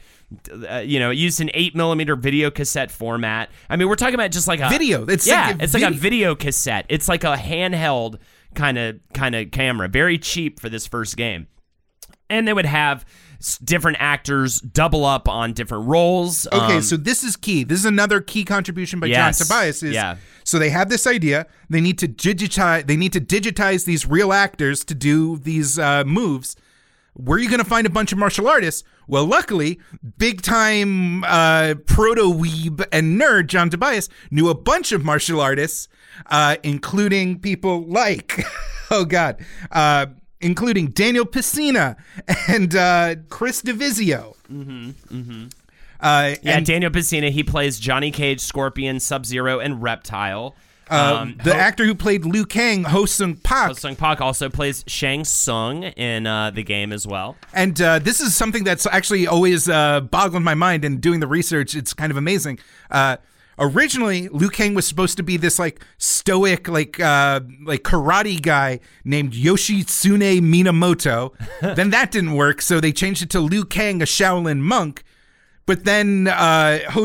[0.69, 3.49] uh, you know, it used an eight millimeter video cassette format.
[3.69, 5.05] I mean, we're talking about just like a Video.
[5.05, 5.99] It's yeah, like a it's like a video.
[6.01, 6.85] video cassette.
[6.89, 8.19] It's like a handheld
[8.55, 9.87] kind of kind of camera.
[9.87, 11.47] Very cheap for this first game.
[12.29, 13.05] And they would have
[13.63, 16.47] different actors double up on different roles.
[16.47, 17.63] Okay, Um, so this is key.
[17.63, 19.83] This is another key contribution by Yes, John Tobias.
[19.83, 20.17] Is, yeah.
[20.43, 21.45] So they have this idea.
[21.69, 22.87] They need to digitize.
[22.87, 26.55] They need to digitize these real actors to do these uh, moves.
[27.13, 28.83] Where are you going to find a bunch of martial artists?
[29.07, 29.79] Well, luckily,
[30.17, 35.87] big time uh, proto weeb and nerd John Tobias knew a bunch of martial artists,
[36.25, 38.43] uh, including people like,
[38.91, 39.37] oh god,
[39.71, 40.07] uh,
[40.41, 41.95] including Daniel Pesina
[42.47, 44.35] and uh, Chris Divizio.
[44.51, 44.89] Mm-hmm.
[45.15, 45.45] Mm-hmm.
[45.99, 50.55] Uh, yeah, and, Daniel Pesina, he plays Johnny Cage, Scorpion, Sub Zero, and Reptile.
[50.91, 54.21] uh, Um, the Ho- actor who played Liu Kang, Ho Sung Pak, Ho Sung Pak
[54.21, 57.35] also plays Shang Tsung in uh, the game as well.
[57.51, 60.85] And uh, this is something that's actually always uh, boggled my mind.
[60.85, 62.59] And doing the research, it's kind of amazing.
[63.59, 68.79] Originally Liu Kang was supposed to be this like stoic like uh like karate guy
[69.03, 71.33] named Yoshitsune Minamoto.
[71.75, 75.03] then that didn't work, so they changed it to Liu Kang, a Shaolin monk.
[75.65, 76.79] But then uh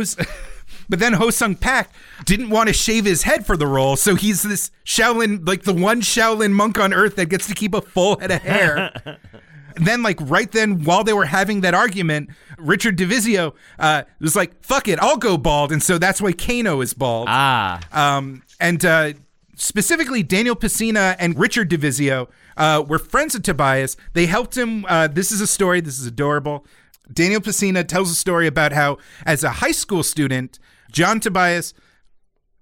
[0.89, 1.91] But then Ho Sung Pak
[2.27, 5.73] didn't want to shave his head for the role, so he's this Shaolin, like the
[5.73, 9.19] one Shaolin monk on earth that gets to keep a full head of hair.
[9.77, 14.65] then, like right then, while they were having that argument, Richard Divizio uh, was like,
[14.65, 17.29] "Fuck it, I'll go bald," and so that's why Kano is bald.
[17.31, 17.81] Ah.
[17.93, 19.13] Um, and uh,
[19.57, 23.97] specifically, Daniel Pesina and Richard Divizio uh, were friends of Tobias.
[24.13, 24.85] They helped him.
[24.89, 25.81] Uh, this is a story.
[25.81, 26.67] This is adorable.
[27.13, 30.59] Daniel Pesina tells a story about how, as a high school student,
[30.91, 31.75] John Tobias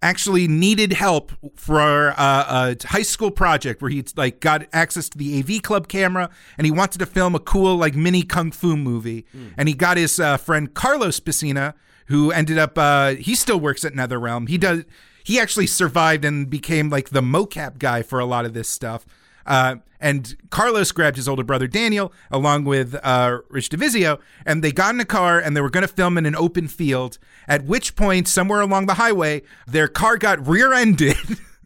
[0.02, 5.18] actually needed help for uh, a high school project where he like got access to
[5.18, 8.76] the AV club camera and he wanted to film a cool like mini kung fu
[8.76, 9.26] movie.
[9.56, 11.74] And he got his uh, friend Carlos Pesina
[12.06, 14.48] who ended up uh, he still works at NetherRealm.
[14.48, 14.84] He does
[15.22, 19.06] he actually survived and became like the mocap guy for a lot of this stuff
[19.46, 24.72] uh, and Carlos grabbed his older brother Daniel along with uh, Rich Divizio, and they
[24.72, 27.18] got in a car and they were going to film in an open field.
[27.46, 31.16] At which point, somewhere along the highway, their car got rear-ended.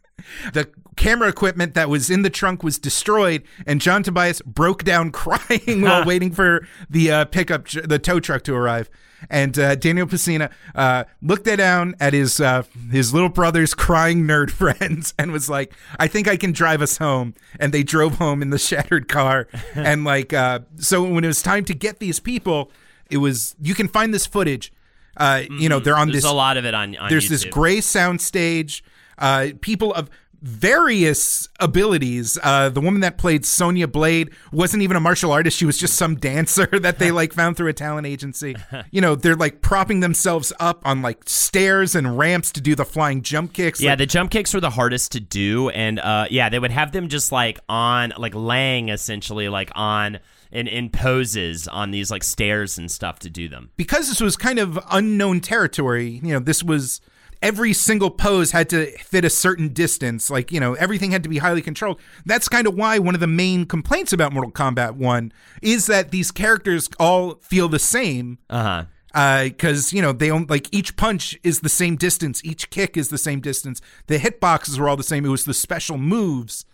[0.53, 5.11] the camera equipment that was in the trunk was destroyed, and John Tobias broke down
[5.13, 8.89] crying while waiting for the uh, pickup, the tow truck to arrive.
[9.31, 14.51] And uh, Daniel Pesina uh, looked down at his uh, his little brother's crying nerd
[14.61, 18.43] friends and was like, "I think I can drive us home." And they drove home
[18.43, 19.49] in the shattered car.
[19.75, 22.71] and like, uh, so when it was time to get these people,
[23.11, 24.73] it was you can find this footage.
[25.17, 27.45] Uh, You know, they're on There's this a lot of it on, on there's this
[27.45, 28.85] gray sound stage
[29.17, 30.11] uh people of
[30.45, 32.39] various abilities.
[32.43, 35.57] Uh the woman that played sonya blade wasn't even a martial artist.
[35.57, 38.55] She was just some dancer that they like found through a talent agency.
[38.91, 42.85] You know they're like propping themselves up on like stairs and ramps to do the
[42.85, 46.27] flying jump kicks Yeah, like, the jump kicks were the hardest to do, and uh,
[46.31, 50.19] yeah, they would have them just like on, like laying essentially, like on
[50.53, 53.71] and in poses on these like stairs and stuff to do them.
[53.77, 57.01] because this was kind of unknown territory, you know, this was
[57.45, 60.31] every single pose had to fit a certain distance.
[60.31, 62.01] Like, you know, everything had to be highly controlled.
[62.25, 65.31] That's kind of why one of the main complaints about Mortal Kombat 1
[65.61, 68.39] is that these characters all feel the same.
[68.49, 69.45] Uh huh.
[69.45, 73.11] Because, you know, they own, like each punch is the same distance, each kick is
[73.11, 73.81] the same distance.
[74.09, 75.25] The hitboxes were all the same.
[75.25, 76.65] It was the special moves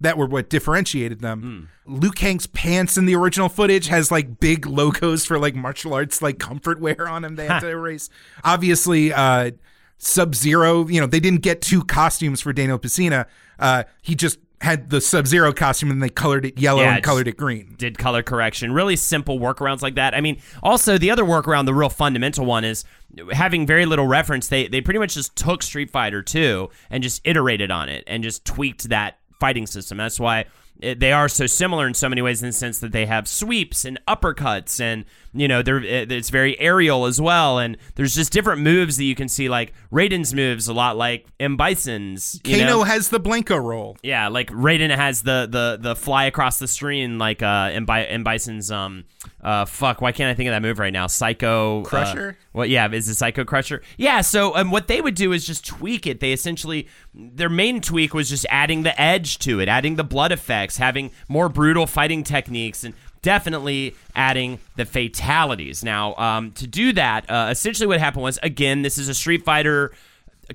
[0.00, 1.40] that were what differentiated them.
[1.86, 6.22] Liu Kang's pants in the original footage has like big logos for like martial arts
[6.22, 8.08] like comfort wear on him they had to erase.
[8.44, 9.50] Obviously, uh
[9.98, 13.26] Sub Zero, you know, they didn't get two costumes for Daniel Pesina.
[13.58, 17.04] Uh he just had the Sub Zero costume and they colored it yellow Yeah, and
[17.04, 17.74] colored it green.
[17.78, 18.72] did color correction.
[18.72, 20.14] Really simple workarounds like that.
[20.14, 22.84] I mean, also the other workaround, the real fundamental one is
[23.32, 24.48] having very little reference.
[24.48, 28.22] They they pretty much just took Street Fighter 2 and just iterated on it and
[28.24, 29.98] just tweaked that fighting system.
[29.98, 30.46] That's why
[30.80, 33.84] they are so similar in so many ways in the sense that they have sweeps
[33.84, 35.04] and uppercuts and
[35.38, 39.14] you know they're it's very aerial as well and there's just different moves that you
[39.14, 42.82] can see like Raiden's moves a lot like M Bison's you Kano know?
[42.82, 43.96] has the Blanka roll.
[44.02, 48.06] Yeah, like Raiden has the the the fly across the screen like uh in, Bi-
[48.06, 49.04] in Bison's um
[49.40, 52.36] uh fuck why can't I think of that move right now Psycho uh, Crusher?
[52.52, 55.64] what yeah is it Psycho Crusher yeah so um, what they would do is just
[55.64, 59.96] tweak it they essentially their main tweak was just adding the edge to it adding
[59.96, 66.52] the blood effects having more brutal fighting techniques and definitely adding the fatalities now um
[66.52, 69.92] to do that uh, essentially what happened was again this is a Street Fighter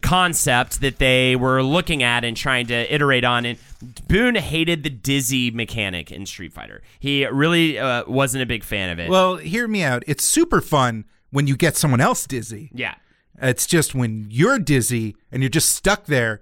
[0.01, 3.45] concept that they were looking at and trying to iterate on.
[3.45, 3.59] And
[4.07, 6.81] Boon hated the dizzy mechanic in Street Fighter.
[6.99, 9.09] He really uh, wasn't a big fan of it.
[9.09, 10.03] Well, hear me out.
[10.07, 12.69] It's super fun when you get someone else dizzy.
[12.73, 12.95] yeah.
[13.41, 16.41] It's just when you're dizzy and you're just stuck there,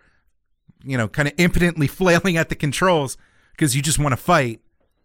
[0.83, 3.17] you know, kind of impotently flailing at the controls
[3.51, 4.59] because you just want to fight,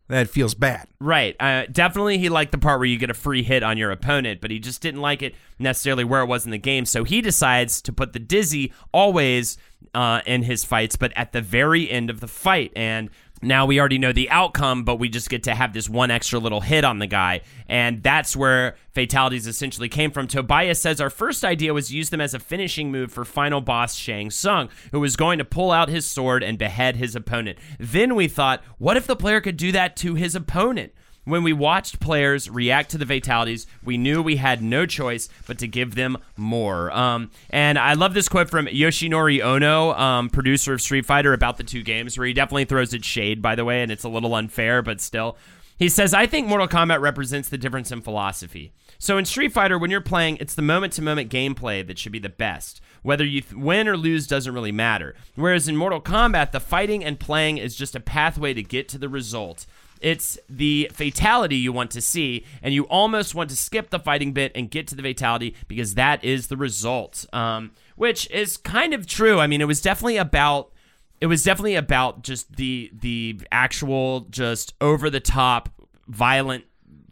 [0.09, 0.87] that feels bad.
[1.01, 1.35] Right.
[1.41, 4.41] Uh, definitely, he liked the part where you get a free hit on your opponent,
[4.41, 6.85] but he just didn't like it necessarily where it was in the game.
[6.85, 9.59] So he decides to put the dizzy always
[9.95, 12.73] uh, in his fights, but at the very end of the fight.
[12.77, 13.11] And
[13.43, 16.39] now we already know the outcome, but we just get to have this one extra
[16.39, 17.43] little hit on the guy.
[17.68, 20.26] And that's where fatalities essentially came from.
[20.26, 23.95] Tobias says our first idea was use them as a finishing move for final boss
[23.95, 27.59] Shang Tsung, who was going to pull out his sword and behead his opponent.
[27.78, 30.93] Then we thought, what if the player could do that to his opponent?
[31.27, 35.59] When we watched players react to the fatalities, we knew we had no choice but
[35.59, 36.93] to give them more.
[36.93, 41.57] Um, and I love this quote from Yoshinori Ono, um, producer of Street Fighter, about
[41.57, 44.09] the two games, where he definitely throws it shade, by the way, and it's a
[44.09, 45.37] little unfair, but still.
[45.77, 48.72] He says, I think Mortal Kombat represents the difference in philosophy.
[48.97, 52.12] So in Street Fighter, when you're playing, it's the moment to moment gameplay that should
[52.12, 52.81] be the best.
[53.03, 55.16] Whether you th- win or lose doesn't really matter.
[55.35, 58.99] Whereas in Mortal Kombat, the fighting and playing is just a pathway to get to
[58.99, 59.66] the result.
[60.01, 64.33] It's the fatality you want to see, and you almost want to skip the fighting
[64.33, 67.27] bit and get to the fatality because that is the result.
[67.33, 69.41] Um, which is kind of true.
[69.41, 70.73] I mean, it was definitely about
[71.21, 75.71] it was definitely about just the the actual just over the top
[76.07, 76.65] violent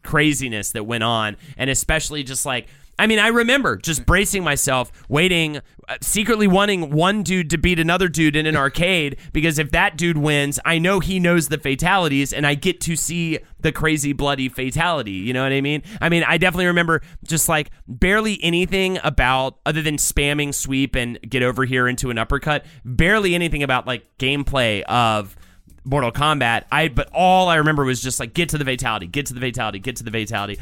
[0.02, 2.68] craziness that went on and especially just like
[2.98, 7.78] I mean, I remember just bracing myself, waiting, uh, secretly wanting one dude to beat
[7.78, 11.58] another dude in an arcade because if that dude wins, I know he knows the
[11.58, 15.12] fatalities and I get to see the crazy bloody fatality.
[15.12, 15.82] You know what I mean?
[16.00, 21.18] I mean, I definitely remember just like barely anything about other than spamming sweep and
[21.28, 25.36] get over here into an uppercut, barely anything about like gameplay of
[25.84, 26.64] Mortal Kombat.
[26.72, 29.40] I but all I remember was just like get to the fatality, get to the
[29.40, 30.58] fatality, get to the fatality.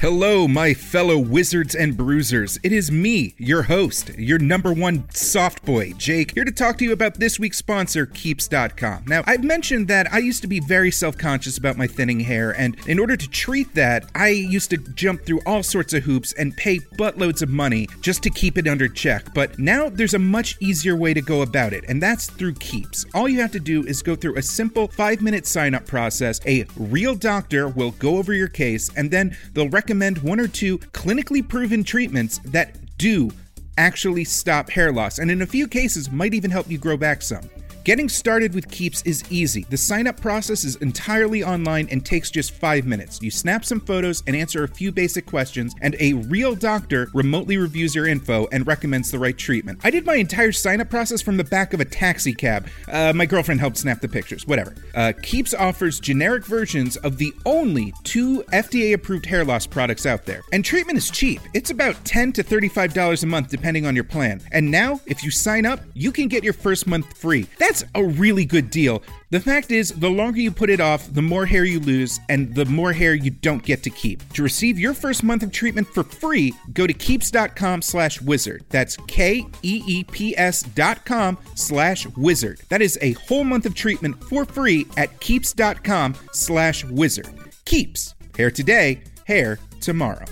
[0.00, 2.56] Hello, my fellow wizards and bruisers.
[2.62, 6.84] It is me, your host, your number one soft boy, Jake, here to talk to
[6.84, 9.06] you about this week's sponsor, Keeps.com.
[9.08, 12.52] Now, I've mentioned that I used to be very self conscious about my thinning hair,
[12.52, 16.32] and in order to treat that, I used to jump through all sorts of hoops
[16.34, 19.34] and pay buttloads of money just to keep it under check.
[19.34, 23.04] But now there's a much easier way to go about it, and that's through Keeps.
[23.14, 26.40] All you have to do is go through a simple five minute sign up process.
[26.46, 30.46] A real doctor will go over your case, and then they'll recommend recommend one or
[30.46, 33.30] two clinically proven treatments that do
[33.78, 37.22] actually stop hair loss, and in a few cases might even help you grow back
[37.22, 37.48] some.
[37.84, 39.64] Getting started with Keeps is easy.
[39.70, 43.20] The sign up process is entirely online and takes just five minutes.
[43.22, 47.56] You snap some photos and answer a few basic questions, and a real doctor remotely
[47.56, 49.80] reviews your info and recommends the right treatment.
[49.84, 52.68] I did my entire sign up process from the back of a taxi cab.
[52.88, 54.74] Uh, my girlfriend helped snap the pictures, whatever.
[54.94, 60.26] Uh, Keeps offers generic versions of the only two FDA approved hair loss products out
[60.26, 60.42] there.
[60.52, 61.40] And treatment is cheap.
[61.54, 64.42] It's about 10 to $35 a month depending on your plan.
[64.52, 67.46] And now, if you sign up, you can get your first month free.
[67.94, 69.02] A really good deal.
[69.30, 72.54] The fact is, the longer you put it off, the more hair you lose, and
[72.54, 74.26] the more hair you don't get to keep.
[74.32, 78.64] To receive your first month of treatment for free, go to keeps.com slash wizard.
[78.70, 82.60] That's K-E-E-P-S dot com slash wizard.
[82.70, 87.28] That is a whole month of treatment for free at keeps.com slash wizard.
[87.64, 88.14] Keeps.
[88.36, 90.24] Hair today, hair tomorrow.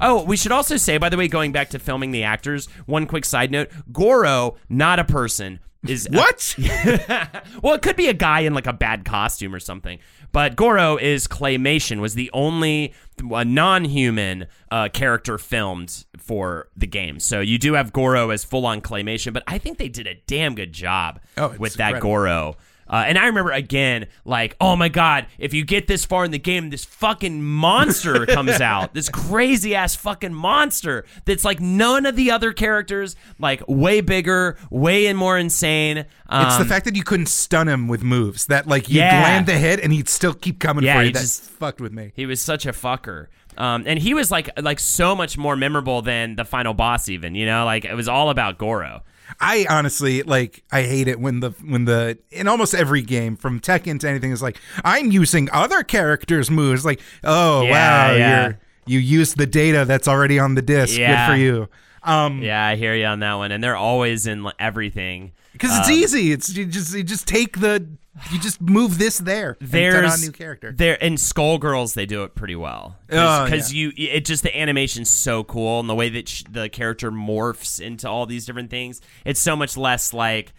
[0.00, 3.06] Oh, we should also say, by the way, going back to filming the actors, one
[3.06, 5.60] quick side note Goro, not a person.
[5.86, 6.54] Is What?
[7.62, 9.98] well, it could be a guy in like a bad costume or something.
[10.30, 12.00] But Goro is claymation.
[12.00, 12.92] Was the only
[13.32, 17.18] uh, non-human uh, character filmed for the game.
[17.18, 20.54] So you do have Goro as full-on claymation, but I think they did a damn
[20.54, 22.00] good job Oh, with that.
[22.00, 22.56] Goro.
[22.90, 26.32] Uh, and I remember again, like, oh my god, if you get this far in
[26.32, 32.04] the game, this fucking monster comes out, this crazy ass fucking monster that's like none
[32.04, 36.04] of the other characters, like way bigger, way and more insane.
[36.28, 38.46] Um, It's the fact that you couldn't stun him with moves.
[38.46, 39.22] That like you Yeah.
[39.22, 41.12] land the hit and he'd still keep coming Yeah, for you.
[41.12, 42.10] That just- fucked with me.
[42.16, 43.26] He was such a fucker.
[43.58, 47.34] Um, and he was like like so much more memorable than the final boss even,
[47.34, 47.64] you know?
[47.64, 49.02] Like it was all about Goro.
[49.38, 53.60] I honestly like I hate it when the when the in almost every game from
[53.60, 56.84] Tekken to anything is like I'm using other characters' moves.
[56.84, 58.42] Like oh Yeah, wow, yeah.
[58.44, 60.98] you're you use the data that's already on the disc.
[60.98, 61.26] Yeah.
[61.28, 61.68] Good for you.
[62.02, 63.52] Um, Yeah, I hear you on that one.
[63.52, 65.32] And they're always in everything.
[65.52, 66.32] because it's Um, easy.
[66.32, 67.86] It's you just you just take the
[68.32, 69.56] you just move this there.
[69.60, 70.72] and turn on There's a new character.
[70.72, 75.08] There in Skullgirls they do it pretty well Oh, because you it just the animation's
[75.10, 79.00] so cool and the way that sh- the character morphs into all these different things.
[79.24, 80.52] It's so much less like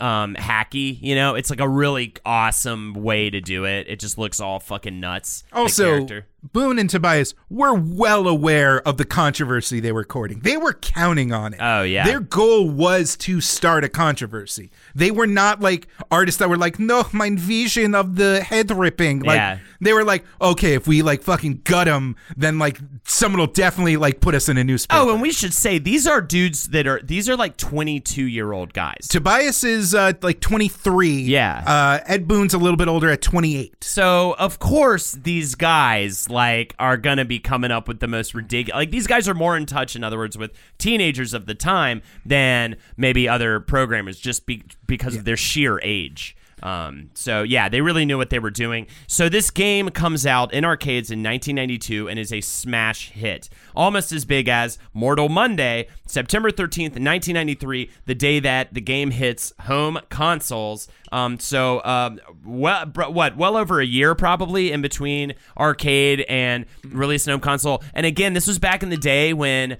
[0.00, 1.34] um hacky, you know.
[1.34, 3.88] It's like a really awesome way to do it.
[3.88, 5.42] It just looks all fucking nuts.
[5.50, 6.26] the Also, character.
[6.42, 10.38] Boon and Tobias were well aware of the controversy they were courting.
[10.40, 11.58] They were counting on it.
[11.60, 12.04] Oh, yeah.
[12.04, 14.70] Their goal was to start a controversy.
[14.94, 19.20] They were not like artists that were like, no, my vision of the head ripping.
[19.20, 19.58] Like, Yeah.
[19.80, 23.96] they were like, okay, if we like fucking gut him, then like someone will definitely
[23.96, 25.00] like put us in a newspaper.
[25.00, 28.52] Oh, and we should say these are dudes that are these are like 22 year
[28.52, 29.08] old guys.
[29.08, 31.08] Tobias is uh, like 23.
[31.22, 31.64] Yeah.
[31.66, 33.82] Uh, Ed Boon's a little bit older at 28.
[33.82, 38.76] So of course these guys like are gonna be coming up with the most ridiculous.
[38.76, 42.02] Like these guys are more in touch, in other words, with teenagers of the time
[42.24, 46.36] than maybe other programmers, just be- because of their sheer age.
[46.62, 48.86] Um, so yeah, they really knew what they were doing.
[49.06, 54.12] So this game comes out in arcades in 1992 and is a smash hit, almost
[54.12, 59.98] as big as Mortal Monday, September 13th, 1993, the day that the game hits home
[60.08, 60.88] consoles.
[61.12, 63.36] Um, so um, well, what?
[63.36, 67.82] Well over a year probably in between arcade and release home console.
[67.94, 69.78] And again, this was back in the day when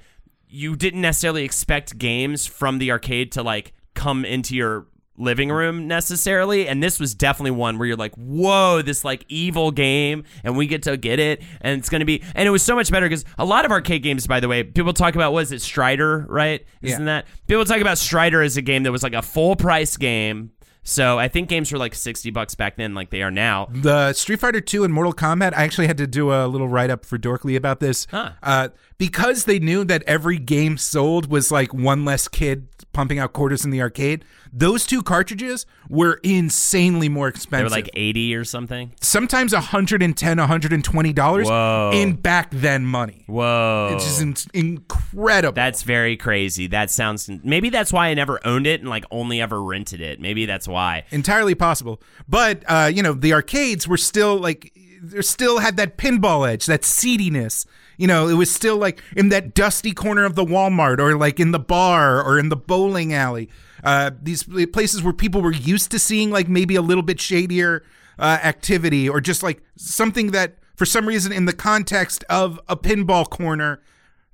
[0.48, 4.86] you didn't necessarily expect games from the arcade to like come into your
[5.18, 9.70] living room necessarily and this was definitely one where you're like whoa this like evil
[9.70, 12.74] game and we get to get it and it's to be and it was so
[12.74, 15.50] much better because a lot of arcade games by the way people talk about was
[15.50, 19.14] it strider right isn't that people talk about strider as a game that was like
[19.14, 20.52] a full price game
[20.84, 24.12] so i think games were like 60 bucks back then like they are now The
[24.12, 27.04] Street Fighter 2 and Mortal Kombat, I actually had to do a little write up
[27.04, 28.06] for Dorkly about this.
[28.10, 28.32] Huh.
[28.42, 32.68] Uh, because they knew that every game sold was like one less kid
[32.98, 37.66] pumping out quarters in the arcade, those two cartridges were insanely more they expensive.
[37.66, 43.22] were like 80 or something sometimes 110 $120 in back then money.
[43.28, 45.54] whoa It's just in- incredible.
[45.54, 46.66] That's very crazy.
[46.66, 47.30] That sounds.
[47.44, 50.20] Maybe that's why I never owned it and like only ever rented it.
[50.20, 51.04] Maybe that's why.
[51.12, 52.02] entirely possible.
[52.28, 56.66] But uh, you know, the arcades were still like they still had that pinball edge,
[56.66, 57.64] that seediness.
[57.98, 61.38] You know, it was still like in that dusty corner of the Walmart or like
[61.38, 63.50] in the bar or in the bowling alley.
[63.84, 67.84] Uh, these places where people were used to seeing like maybe a little bit shadier
[68.18, 72.76] uh, activity or just like something that for some reason in the context of a
[72.76, 73.80] pinball corner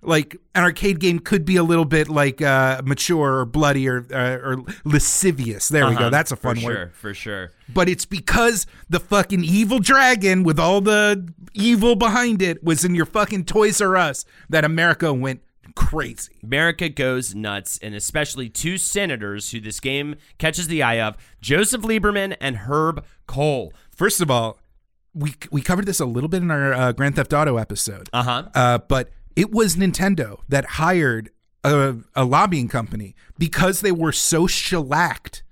[0.06, 4.06] like an arcade game could be a little bit like uh, mature or bloody or
[4.12, 5.68] uh, or lascivious.
[5.68, 6.10] There we go.
[6.10, 6.66] That's a fun Uh-huh.
[6.66, 6.76] for word.
[6.76, 6.90] sure.
[6.94, 7.52] For sure.
[7.68, 12.94] But it's because the fucking evil dragon with all the evil behind it was in
[12.94, 15.40] your fucking Toys R Us that America went
[15.74, 16.32] crazy.
[16.42, 21.82] America goes nuts, and especially two senators who this game catches the eye of: Joseph
[21.82, 23.72] Lieberman and Herb Kohl.
[23.90, 24.58] First of all,
[25.14, 28.08] we we covered this a little bit in our uh, Grand Theft Auto episode.
[28.12, 28.48] Uh-huh.
[28.54, 31.30] Uh, but it was Nintendo that hired
[31.62, 35.42] a, a lobbying company because they were so shellacked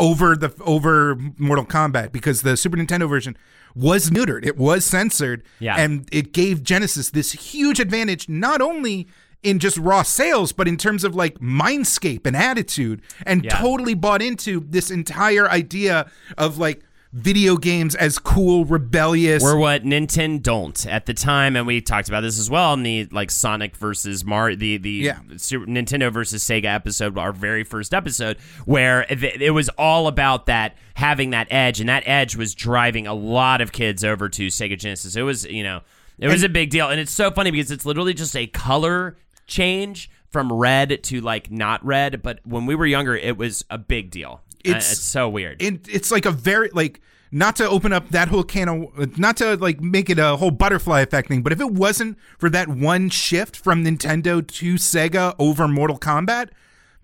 [0.00, 3.36] over the over Mortal Kombat because the Super Nintendo version
[3.74, 4.44] was neutered.
[4.46, 5.42] It was censored.
[5.60, 5.76] Yeah.
[5.76, 9.06] And it gave Genesis this huge advantage, not only
[9.42, 13.56] in just raw sales, but in terms of like mindscape and attitude, and Yeah.
[13.60, 16.82] totally bought into this entire idea of like
[17.12, 19.42] video games as cool, rebellious.
[19.42, 22.82] Were what Nintendo don't at the time, and we talked about this as well in
[22.82, 25.18] the like Sonic versus Mario, the the Yeah.
[25.36, 30.46] Super, Nintendo versus Sega episode, our very first episode, where it, it was all about
[30.46, 34.48] that having that edge, and that edge was driving a lot of kids over to
[34.48, 35.16] Sega Genesis.
[35.16, 35.80] It was you know
[36.18, 39.16] it was a big deal, and it's so funny because it's literally just a color
[39.46, 43.78] change from red to like not red, but when we were younger, it was a
[43.78, 44.42] big deal.
[44.68, 45.60] It's- it's so weird.
[45.62, 47.00] it, it's like a very like
[47.30, 50.50] not to open up that whole can of not to like make it a whole
[50.50, 55.34] butterfly effect thing but if it wasn't for that one shift from nintendo to sega
[55.38, 56.48] over mortal kombat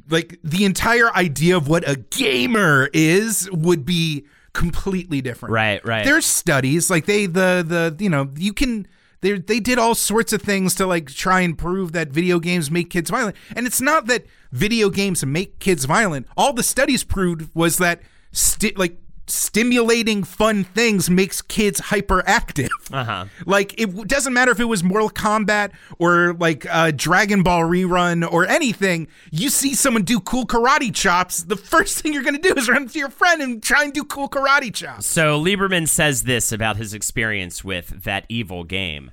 [0.08, 6.04] like the entire idea of what a gamer is would be completely different Right, right.
[6.06, 8.86] there's studies like they the the you know you can
[9.20, 12.70] they they did all sorts of things to like try and prove that video games
[12.70, 14.24] make kids violent and it's not that
[14.54, 18.00] video games make kids violent all the studies proved was that
[18.32, 18.96] sti- like
[19.26, 23.24] stimulating fun things makes kids hyperactive Uh-huh.
[23.46, 27.62] like it w- doesn't matter if it was mortal kombat or like a dragon ball
[27.62, 32.38] rerun or anything you see someone do cool karate chops the first thing you're gonna
[32.38, 35.88] do is run to your friend and try and do cool karate chops So Lieberman
[35.88, 39.10] says this about his experience with that evil game.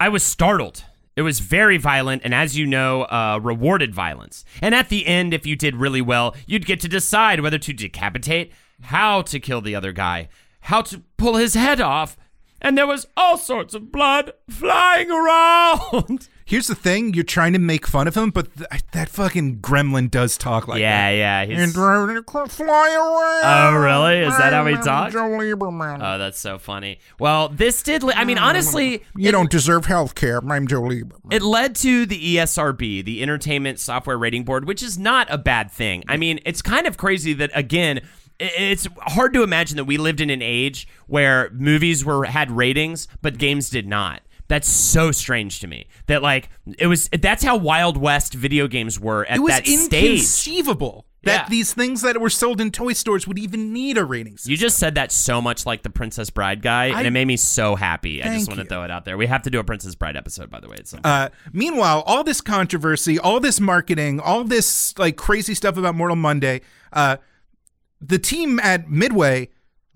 [0.00, 0.84] I was startled.
[1.18, 4.44] It was very violent, and as you know, uh, rewarded violence.
[4.62, 7.72] And at the end, if you did really well, you'd get to decide whether to
[7.72, 8.52] decapitate,
[8.82, 10.28] how to kill the other guy,
[10.60, 12.16] how to pull his head off,
[12.62, 16.28] and there was all sorts of blood flying around.
[16.48, 20.10] Here's the thing: you're trying to make fun of him, but th- that fucking gremlin
[20.10, 20.80] does talk like that.
[20.80, 21.48] yeah, that.
[21.50, 21.58] yeah.
[21.58, 23.40] And He's, fly away.
[23.44, 24.20] Oh, really?
[24.20, 25.12] Is that how he talks?
[25.12, 25.98] Joe Lieberman.
[26.02, 27.00] oh, that's so funny.
[27.18, 28.02] Well, this did.
[28.02, 30.40] Li- I mean, honestly, you don't deserve health care.
[30.50, 31.30] I'm Joe Lieberman.
[31.30, 35.70] It led to the ESRB, the Entertainment Software Rating Board, which is not a bad
[35.70, 36.02] thing.
[36.08, 38.00] I mean, it's kind of crazy that again,
[38.40, 43.06] it's hard to imagine that we lived in an age where movies were had ratings
[43.20, 44.22] but games did not.
[44.48, 45.86] That's so strange to me.
[46.06, 49.66] That like it was that's how Wild West video games were at it was that
[49.66, 50.04] stage.
[50.04, 51.48] inconceivable that Yeah.
[51.50, 54.52] these things that were sold in toy stores would even need a rating system.
[54.52, 57.36] You just said that so much like the Princess Bride guy, and it made me
[57.36, 58.22] so happy.
[58.22, 59.18] I just want to throw it out there.
[59.18, 60.76] We have to do a Princess Bride episode, by the way.
[60.78, 61.06] At some point.
[61.06, 66.16] Uh, meanwhile, all this controversy, all this marketing, all this like crazy stuff about Mortal
[66.16, 66.60] Monday,
[66.92, 67.16] uh,
[68.00, 69.48] the team at Midway,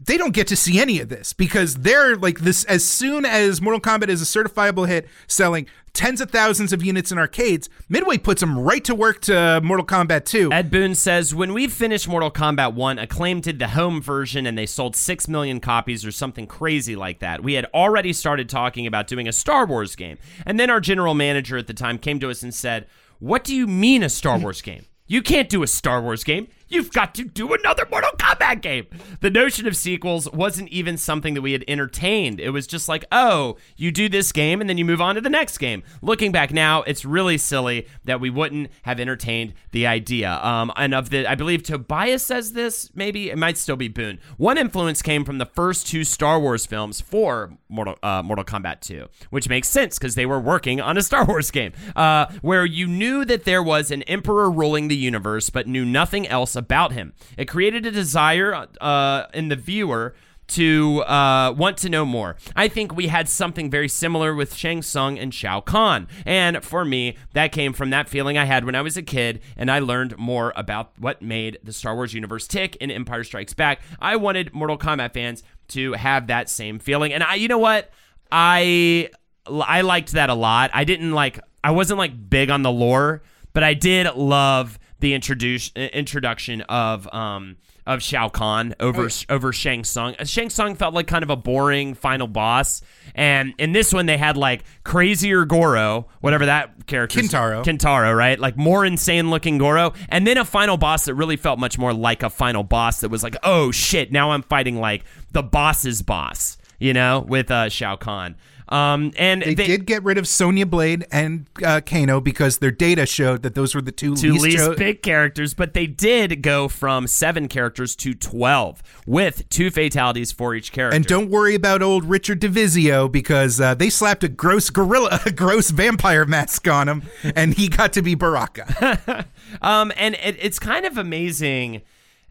[0.04, 2.64] they don't get to see any of this because they're like this.
[2.64, 7.12] As soon as Mortal Kombat is a certifiable hit, selling tens of thousands of units
[7.12, 10.50] in arcades, Midway puts them right to work to Mortal Kombat 2.
[10.52, 14.56] Ed Boon says, when we finished Mortal Kombat 1, Acclaim did the home version and
[14.56, 17.42] they sold 6 million copies or something crazy like that.
[17.42, 20.18] We had already started talking about doing a Star Wars game.
[20.46, 22.86] And then our general manager at the time came to us and said,
[23.18, 24.86] What do you mean a Star Wars game?
[25.06, 26.48] You can't do a Star Wars game.
[26.72, 28.86] You've got to do another Mortal Kombat game.
[29.20, 32.40] The notion of sequels wasn't even something that we had entertained.
[32.40, 35.20] It was just like, oh, you do this game and then you move on to
[35.20, 35.82] the next game.
[36.00, 40.32] Looking back now, it's really silly that we wouldn't have entertained the idea.
[40.42, 44.18] Um, and of the, I believe Tobias says this, maybe it might still be Boon.
[44.38, 48.80] One influence came from the first two Star Wars films for Mortal, uh, Mortal Kombat
[48.80, 52.64] 2, which makes sense because they were working on a Star Wars game uh, where
[52.64, 56.92] you knew that there was an emperor ruling the universe, but knew nothing else about
[56.92, 57.12] him.
[57.36, 60.14] It created a desire uh, in the viewer
[60.48, 62.36] to uh, want to know more.
[62.54, 66.08] I think we had something very similar with Shang Tsung and Shao Kahn.
[66.26, 69.40] And for me, that came from that feeling I had when I was a kid
[69.56, 73.54] and I learned more about what made the Star Wars universe tick in Empire Strikes
[73.54, 73.80] Back.
[73.98, 77.12] I wanted Mortal Kombat fans to have that same feeling.
[77.14, 77.90] And I you know what?
[78.30, 79.08] I
[79.46, 80.70] I liked that a lot.
[80.74, 83.22] I didn't like I wasn't like big on the lore,
[83.54, 89.84] but I did love the introduce, introduction of um of Shao Kahn over over Shang
[89.84, 90.14] Tsung.
[90.18, 92.80] Uh, Shang Tsung felt like kind of a boring final boss,
[93.14, 97.64] and in this one they had like crazier Goro, whatever that character, Kintaro.
[97.64, 98.38] Kintaro, right?
[98.38, 101.92] Like more insane looking Goro, and then a final boss that really felt much more
[101.92, 106.02] like a final boss that was like, oh shit, now I'm fighting like the boss's
[106.02, 108.36] boss, you know, with uh, Shao Kahn.
[108.72, 113.04] Um, and They, did get rid of Sonya Blade and uh, Kano because their data
[113.04, 116.40] showed that those were the two, two least, least cho- big characters, but they did
[116.40, 120.96] go from seven characters to twelve with two fatalities for each character.
[120.96, 125.30] And don't worry about old Richard Divizio because uh, they slapped a gross gorilla, a
[125.30, 127.02] gross vampire mask on him,
[127.36, 129.26] and he got to be Baraka.
[129.60, 131.82] Um, and it, it's kind of amazing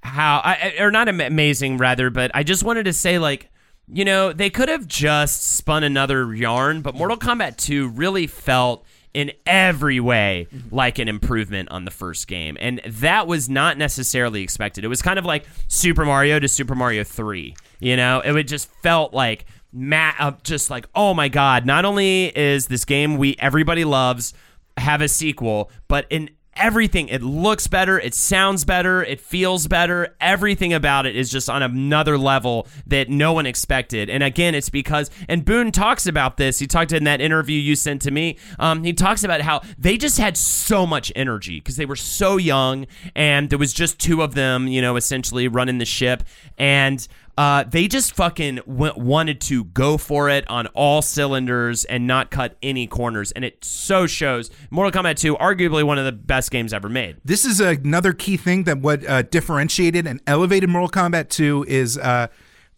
[0.02, 3.51] how, I, or not amazing rather, but I just wanted to say like,
[3.94, 8.86] you know, they could have just spun another yarn, but Mortal Kombat 2 really felt
[9.14, 12.58] in every way like an improvement on the first game.
[12.62, 14.86] And that was not necessarily expected.
[14.86, 17.54] It was kind of like Super Mario to Super Mario 3.
[17.80, 21.84] You know, it would just felt like Matt, uh, just like, oh my God, not
[21.84, 24.34] only is this game we everybody loves
[24.78, 27.08] have a sequel, but in everything.
[27.08, 28.00] It looks better.
[28.00, 29.04] It sounds better.
[29.04, 30.16] It feels better.
[30.20, 34.10] Everything about it is just on another level that no one expected.
[34.10, 36.60] And again it's because and boon talks about this.
[36.60, 38.38] He talked in that interview you sent to me.
[38.60, 42.38] Um, he talks about how they just had so much energy because they were so
[42.38, 42.86] young
[43.16, 46.24] and there was just two of them you know essentially running the ship.
[46.58, 47.08] And
[47.38, 52.30] uh, they just fucking w- wanted to go for it on all cylinders and not
[52.32, 54.50] cut any corners, and it so shows.
[54.70, 57.18] Mortal Kombat 2, arguably one of the best games ever made.
[57.24, 61.98] this is another key thing that what uh, differentiated and elevated Mortal Kombat 2 is
[61.98, 62.28] uh,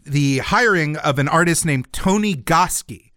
[0.03, 3.11] the hiring of an artist named Tony Goskie,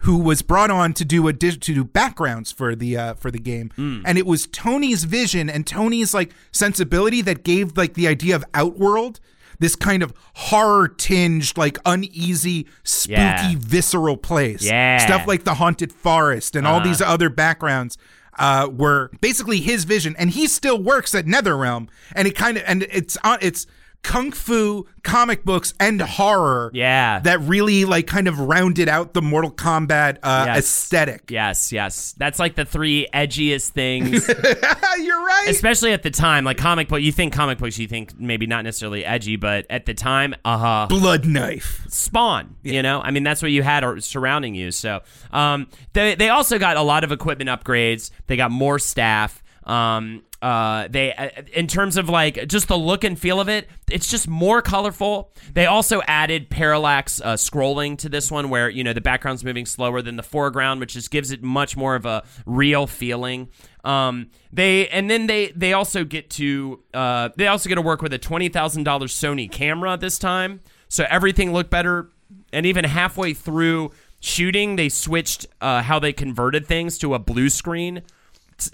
[0.00, 3.30] who was brought on to do a di- to do backgrounds for the uh, for
[3.30, 3.70] the game,
[4.04, 8.44] and it was Tony's vision and Tony's like sensibility that gave like the idea of
[8.52, 9.18] Outworld.
[9.60, 13.54] This kind of horror tinged, like uneasy, spooky, Yeah.
[13.58, 14.62] visceral place.
[14.62, 14.98] Yeah.
[14.98, 17.98] Stuff like the haunted forest and all these other backgrounds
[18.38, 22.62] uh, were basically his vision, and he still works at NetherRealm, and it kind of
[22.68, 23.66] and it's on it's
[24.02, 27.18] kung fu comic books and horror Yeah.
[27.20, 30.58] that really like kind of rounded out the Mortal Kombat uh, Yes.
[30.58, 31.30] aesthetic.
[31.30, 32.14] Yes, yes.
[32.16, 34.26] That's like the three edgiest things,
[34.98, 35.46] You're right.
[35.48, 36.44] especially at the time.
[36.44, 39.84] Like comic book, you think comic books, you think maybe not necessarily edgy, but at
[39.86, 40.86] the time, uh huh.
[40.88, 41.84] Blood knife.
[41.88, 42.56] Spawn.
[42.62, 44.70] You know, I mean, that's what you had or- surrounding you.
[44.70, 45.00] So,
[45.32, 48.10] um, they they also got a lot of equipment upgrades.
[48.26, 49.42] They got more staff.
[49.68, 53.68] Um, uh, they uh, in terms of like just the look and feel of it,
[53.90, 55.32] it's just more colorful.
[55.52, 59.66] They also added parallax uh, scrolling to this one, where you know the background's moving
[59.66, 63.48] slower than the foreground, which just gives it much more of a real feeling.
[63.84, 68.00] Um, they and then they they also get to uh, they also get to work
[68.00, 72.10] with a twenty thousand dollars Sony camera this time, so everything looked better.
[72.52, 73.90] And even halfway through
[74.20, 78.02] shooting, they switched uh, how they converted things to a blue screen.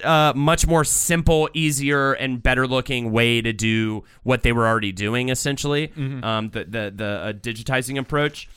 [0.03, 4.93] Uh, much more simple, easier, and better looking way to do what they were already
[4.93, 5.29] doing.
[5.29, 5.93] Essentially,
[6.25, 8.49] um, the the the uh, digitizing approach.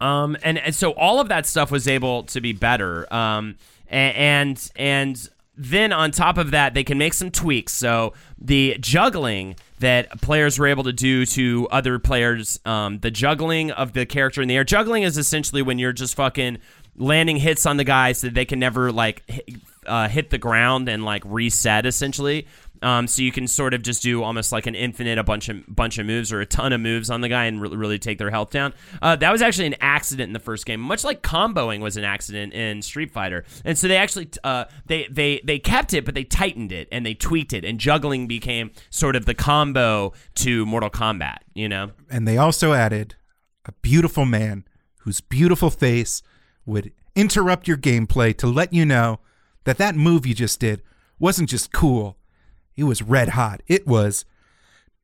[0.00, 3.12] Um, and, and so all of that stuff was able to be better.
[3.12, 3.56] Um,
[3.88, 7.72] and and then on top of that, they can make some tweaks.
[7.72, 13.70] So the juggling that players were able to do to other players, um, the juggling
[13.70, 14.64] of the character in the air.
[14.64, 16.58] Juggling is essentially when you're just fucking
[16.96, 19.48] landing hits on the guy so that they can never like hit,
[19.86, 22.46] uh, hit the ground and like reset essentially.
[22.82, 25.64] Um, so you can sort of just do almost like an infinite, a bunch of
[25.66, 28.18] bunch of moves or a ton of moves on the guy and really, really take
[28.18, 28.74] their health down.
[29.00, 32.04] Uh, that was actually an accident in the first game, much like comboing was an
[32.04, 33.44] accident in Street Fighter.
[33.64, 37.06] And so they actually uh, they they they kept it, but they tightened it and
[37.06, 41.38] they tweaked it, and juggling became sort of the combo to Mortal Kombat.
[41.54, 43.14] You know, and they also added
[43.64, 44.64] a beautiful man
[44.98, 46.22] whose beautiful face
[46.66, 49.20] would interrupt your gameplay to let you know
[49.64, 50.82] that that move you just did
[51.18, 52.16] wasn't just cool
[52.76, 53.62] it was red hot.
[53.66, 54.24] It was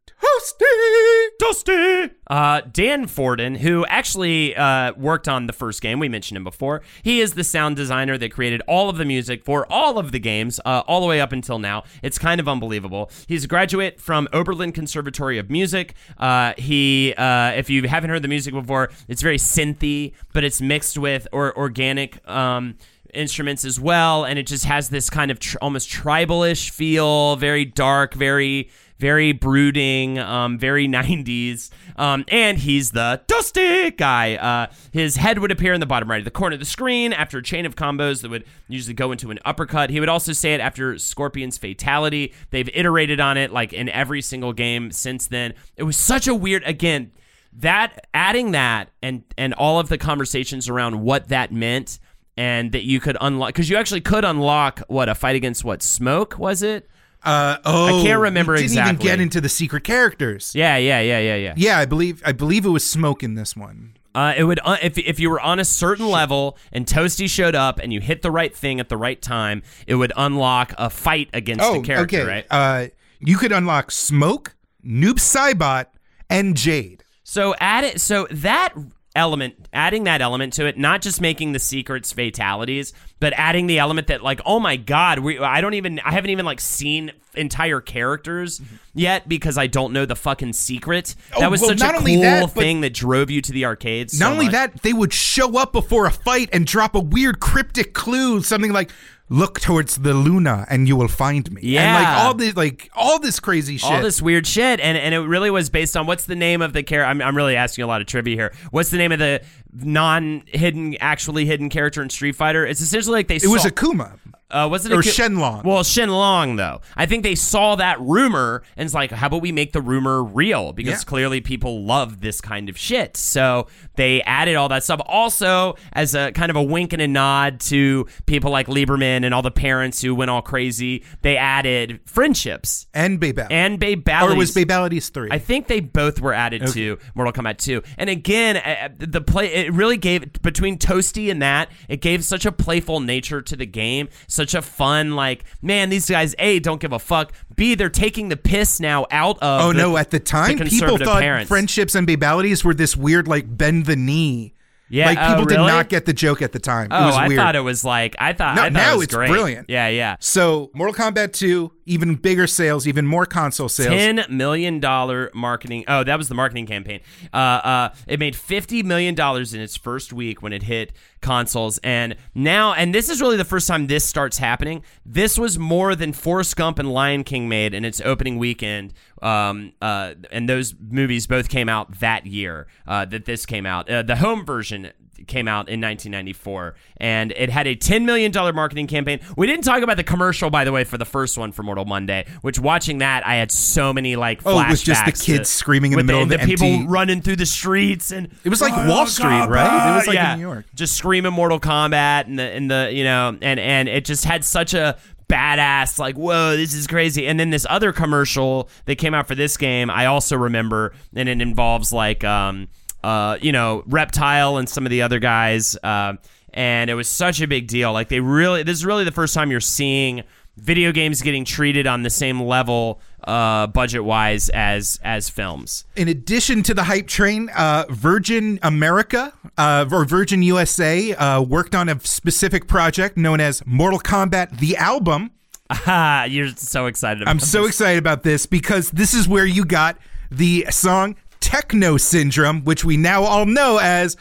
[0.06, 1.26] toasty.
[1.40, 2.10] Toasty.
[2.26, 6.82] Uh, Dan Forden, who actually uh, worked on the first game, we mentioned him before.
[7.02, 10.18] He is the sound designer that created all of the music for all of the
[10.18, 11.84] games, uh, all the way up until now.
[12.02, 13.10] It's kind of unbelievable.
[13.26, 15.94] He's a graduate from Oberlin Conservatory of Music.
[16.18, 20.60] Uh, he, uh, if you haven't heard the music before, it's very synthy, but it's
[20.60, 22.26] mixed with or organic.
[22.28, 22.76] Um,
[23.14, 27.64] instruments as well, and it just has this kind of tr- almost tribalish feel, very
[27.64, 31.70] dark, very very brooding, um, very 90s.
[31.96, 34.36] Um, and he's the Toasty guy.
[34.36, 37.12] Uh, his head would appear in the bottom right of the corner of the screen
[37.12, 39.90] after a chain of combos that would usually go into an uppercut.
[39.90, 42.34] He would also say it after Scorpion's fatality.
[42.50, 45.54] They've iterated on it like in every single game since then.
[45.76, 47.12] It was such a weird, again,
[47.52, 51.98] that adding that and and all of the conversations around what that meant
[52.40, 55.82] and that you could unlock because you actually could unlock what a fight against what
[55.82, 56.88] smoke was it?
[57.22, 58.94] Uh, oh, I can't remember didn't exactly.
[58.94, 60.54] even get into the secret characters.
[60.54, 61.54] Yeah, yeah, yeah, yeah, yeah.
[61.54, 63.92] Yeah, I believe I believe it was smoke in this one.
[64.14, 67.54] Uh, it would uh, if if you were on a certain level and Toasty showed
[67.54, 70.88] up and you hit the right thing at the right time, it would unlock a
[70.88, 72.20] fight against oh, the character.
[72.20, 72.26] okay.
[72.26, 72.46] Right.
[72.50, 72.86] Uh,
[73.18, 75.88] you could unlock smoke, Noob Saibot,
[76.30, 77.04] and Jade.
[77.22, 78.00] So add it.
[78.00, 78.72] So that
[79.16, 83.78] element, adding that element to it, not just making the secrets fatalities, but adding the
[83.78, 87.12] element that like, oh my god, we I don't even I haven't even like seen
[87.34, 88.60] entire characters
[88.94, 91.14] yet because I don't know the fucking secret.
[91.34, 93.52] Oh, That was well, such not a only cool that, thing that drove you to
[93.52, 94.16] the arcades.
[94.18, 94.52] so Not only much.
[94.52, 98.72] that, they would show up before a fight and drop a weird cryptic clue, something
[98.72, 98.90] like
[99.30, 103.18] "Look towards the Luna and you will find me." and like all this, like all
[103.18, 103.90] this crazy shit.
[103.90, 106.72] all this weird shit, and and it really was based on what's the name of
[106.72, 107.08] the character.
[107.08, 108.52] I'm, I'm really asking a lot of trivia here.
[108.70, 109.40] What's the name of the
[109.72, 112.66] non-hidden, actually hidden character in Street Fighter?
[112.66, 113.36] It's essentially like they.
[113.36, 114.18] It was Akuma.
[114.50, 115.64] Uh, was it Or Shenlong.
[115.64, 116.80] Well, Shenlong though.
[116.96, 120.22] I think they saw that rumor and it's like, how about we make the rumor
[120.22, 120.72] real?
[120.72, 121.06] Because Yeah.
[121.08, 123.16] clearly people love this kind of shit.
[123.16, 125.00] So they added all that stuff.
[125.06, 129.32] Also, as a kind of a wink and a nod to people like Lieberman and
[129.34, 134.30] all the parents who went all crazy, they added friendships and Babe and Babalities.
[134.32, 135.28] or was Babalities three?
[135.30, 137.82] I think they both were added to Mortal Kombat 2.
[137.98, 142.44] And again, uh, the play it really gave between Toasty and that, it gave such
[142.46, 144.08] a playful nature to the game,
[144.40, 147.32] such a fun like, man, these guys A don't give a fuck.
[147.56, 149.96] B they're taking the piss now out of oh the- no!
[149.96, 151.48] At the time, the people thought parents.
[151.48, 154.54] friendships and Babalities were this weird, like bend the knee.
[154.92, 156.88] Yeah, like oh, people did not get the joke at the time.
[156.90, 157.38] Oh, it was I weird.
[157.38, 159.28] thought it was like I thought No, I thought now it was it's great.
[159.30, 159.70] brilliant.
[159.70, 160.16] Yeah, yeah.
[160.18, 163.88] So, Mortal Kombat 2, even bigger sales, even more console sales.
[163.88, 165.84] Ten million dollar marketing.
[165.88, 167.00] Oh, that was the marketing campaign.
[167.34, 171.78] Uh, uh, it made fifty million dollars in its first week when it hit consoles,
[171.78, 174.84] and now, and this is really the first time this starts happening.
[175.04, 178.94] This was more than Forrest Gump and Lion King made in its opening weekend.
[179.20, 182.68] Um, uh, and those movies both came out that year.
[182.86, 183.90] Uh, that this came out.
[183.90, 184.92] Uh, the home version
[185.26, 189.64] came out in 1994 and it had a 10 million dollar marketing campaign we didn't
[189.64, 192.58] talk about the commercial by the way for the first one for mortal monday which
[192.58, 195.92] watching that i had so many like Oh, it was just the kids to- screaming
[195.92, 198.72] in the middle of the people empty- running through the streets and It was like
[198.72, 199.92] Mortal Wall Street, right?
[199.92, 200.34] It was like in yeah.
[200.36, 200.64] New York.
[200.74, 204.44] just screaming mortal kombat and the and the you know and and it just had
[204.44, 204.96] such a
[205.28, 209.36] badass like whoa this is crazy and then this other commercial that came out for
[209.36, 212.66] this game i also remember and it involves like um
[213.04, 216.14] uh you know reptile and some of the other guys uh,
[216.52, 217.92] and it was such a big deal.
[217.92, 220.22] Like they really this is really the first time you're seeing
[220.56, 225.84] video games getting treated on the same level uh budget wise as as films.
[225.96, 231.74] In addition to the hype train, uh, Virgin America uh, or Virgin USA uh, worked
[231.74, 235.30] on a specific project known as Mortal Kombat the album.
[235.86, 239.64] Ah, you're so excited about I'm so excited about this because this is where you
[239.64, 239.98] got
[240.28, 244.16] the song Techno Syndrome, which we now all know as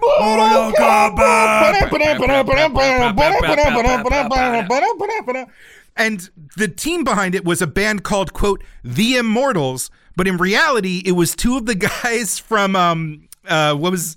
[0.00, 0.72] Mortal
[5.96, 11.02] And the team behind it was a band called quote The Immortals, but in reality
[11.04, 14.16] it was two of the guys from um uh what was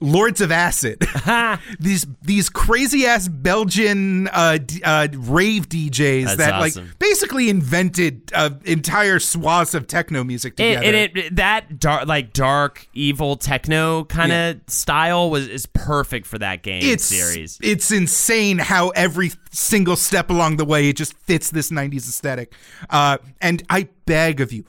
[0.00, 1.06] Lords of Acid.
[1.80, 6.84] these these crazy ass Belgian uh, d- uh, rave DJs That's that awesome.
[6.86, 10.84] like basically invented uh, entire swaths of techno music together.
[10.86, 16.38] it, it, that dark, like dark, evil techno kind of style was is perfect for
[16.38, 17.58] that game it's series.
[17.62, 22.52] It's insane how every single step along the way it just fits this 90s aesthetic.
[22.90, 24.64] Uh, and I beg of you,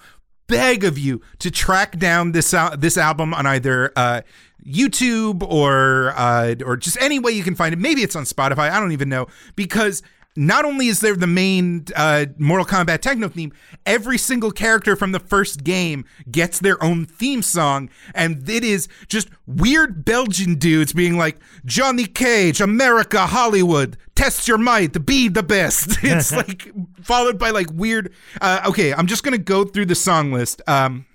[0.48, 4.22] beg of you to track down this al- this album on either uh,
[4.66, 7.80] YouTube or uh, or just any way you can find it.
[7.80, 8.70] Maybe it's on Spotify.
[8.70, 10.01] I don't even know because.
[10.38, 13.53] Not only is there the main uh, Mortal Kombat techno theme,
[13.86, 18.89] every single character from the first game gets their own theme song, and it is
[19.07, 25.41] just weird Belgian dudes being like, Johnny Cage, America, Hollywood, test your might, be the
[25.41, 25.99] best.
[26.03, 26.70] It's like
[27.01, 28.11] followed by like weird.
[28.41, 30.61] Uh, okay, I'm just gonna go through the song list.
[30.68, 31.05] Um,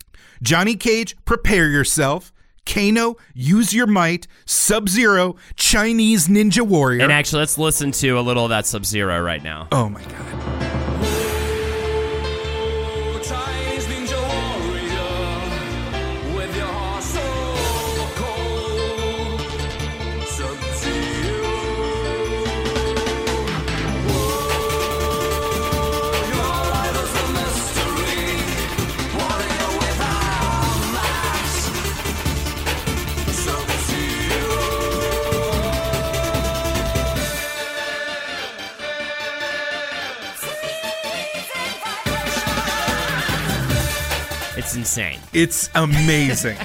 [0.43, 2.33] Johnny Cage, prepare yourself.
[2.73, 4.27] Kano, use your might.
[4.47, 7.03] Sub Zero, Chinese Ninja Warrior.
[7.03, 9.69] and actually, let's listen to a little of that Sub Zero right now.
[9.73, 10.80] oh my god.
[44.71, 45.19] It's insane.
[45.33, 46.57] It's amazing.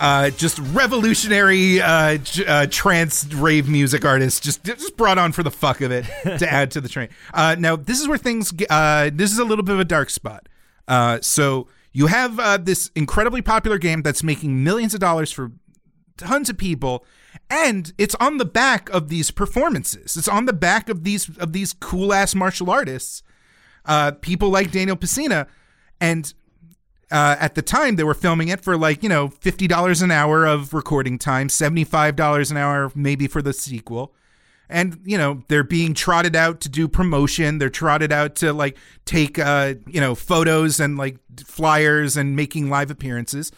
[0.00, 5.42] uh, just revolutionary uh, j- uh, trance rave music artist, just just brought on for
[5.42, 6.04] the fuck of it
[6.38, 7.08] to add to the train.
[7.32, 8.52] Uh, now this is where things.
[8.52, 10.48] g- Uh, this is a little bit of a dark spot.
[10.86, 15.50] Uh, so you have uh, this incredibly popular game that's making millions of dollars for
[16.16, 17.04] tons of people
[17.50, 21.52] and it's on the back of these performances it's on the back of these of
[21.52, 23.24] these cool ass martial artists
[23.86, 25.48] uh people like daniel Pesina,
[26.00, 26.34] and
[27.10, 30.46] uh, at the time they were filming it for like you know $50 an hour
[30.46, 34.14] of recording time $75 an hour maybe for the sequel
[34.68, 38.76] and you know they're being trotted out to do promotion they're trotted out to like
[39.04, 43.52] take uh you know photos and like flyers and making live appearances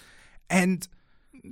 [0.50, 0.88] and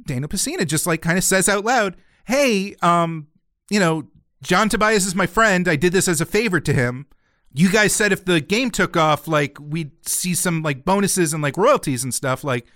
[0.07, 3.29] Daniel Pesina just like kind of says out loud, "Hey, um,
[3.71, 4.05] you know,
[4.43, 5.69] John Tobias is my friend.
[5.69, 7.07] I did this as a favor to him.
[7.55, 11.43] You guys said if the game took off, like we'd see some like bonuses and
[11.43, 12.45] like royalties and stuff.
[12.45, 12.67] Like,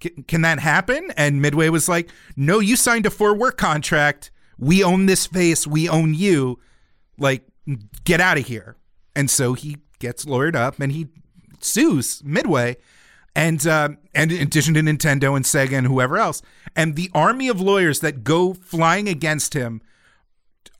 [0.00, 4.30] can, can that happen?" And Midway was like, "No, you signed a four work contract.
[4.58, 5.66] We own this face.
[5.66, 6.58] We own you.
[7.16, 7.46] Like,
[8.04, 8.76] get out of here."
[9.14, 11.06] And so he gets lawyered up and he
[11.60, 12.76] sues Midway
[13.34, 16.42] and uh, and in addition to Nintendo and Sega and whoever else,
[16.76, 19.82] and the army of lawyers that go flying against him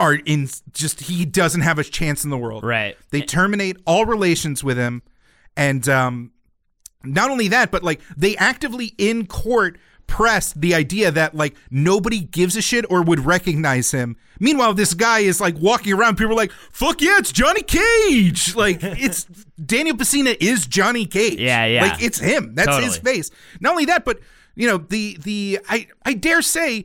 [0.04, 2.62] are in just he doesn't have a chance in the world.
[2.62, 2.96] Right.
[3.10, 5.02] They terminate all relations with him,
[5.56, 6.32] and um,
[7.02, 12.20] not only that, but like they actively in court press the idea that like nobody
[12.20, 14.16] gives a shit or would recognize him.
[14.38, 16.16] Meanwhile, this guy is like walking around.
[16.16, 19.24] People are like, "Fuck yeah, it's Johnny Cage!" Like it's
[19.64, 21.40] Daniel Pesina is Johnny Cage.
[21.40, 21.82] Yeah, yeah.
[21.82, 22.54] Like it's him.
[22.54, 23.30] That's his face.
[23.60, 24.20] Not only that, but
[24.54, 26.84] you know the the I I dare say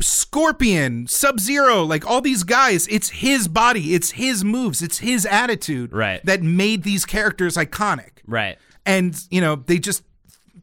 [0.00, 5.26] Scorpion, Sub Zero, like all these guys, it's his body, it's his moves, it's his
[5.26, 6.24] attitude Right.
[6.24, 8.18] that made these characters iconic.
[8.26, 8.58] Right.
[8.86, 10.02] And you know they just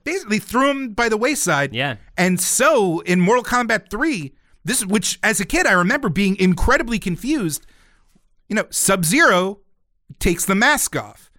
[0.04, 1.74] basically threw him by the wayside.
[1.74, 1.96] Yeah.
[2.18, 7.00] And so in Mortal Kombat 3, this which as a kid I remember being incredibly
[7.00, 7.66] confused.
[8.50, 9.60] You know, Sub Zero
[10.20, 11.30] takes the mask off.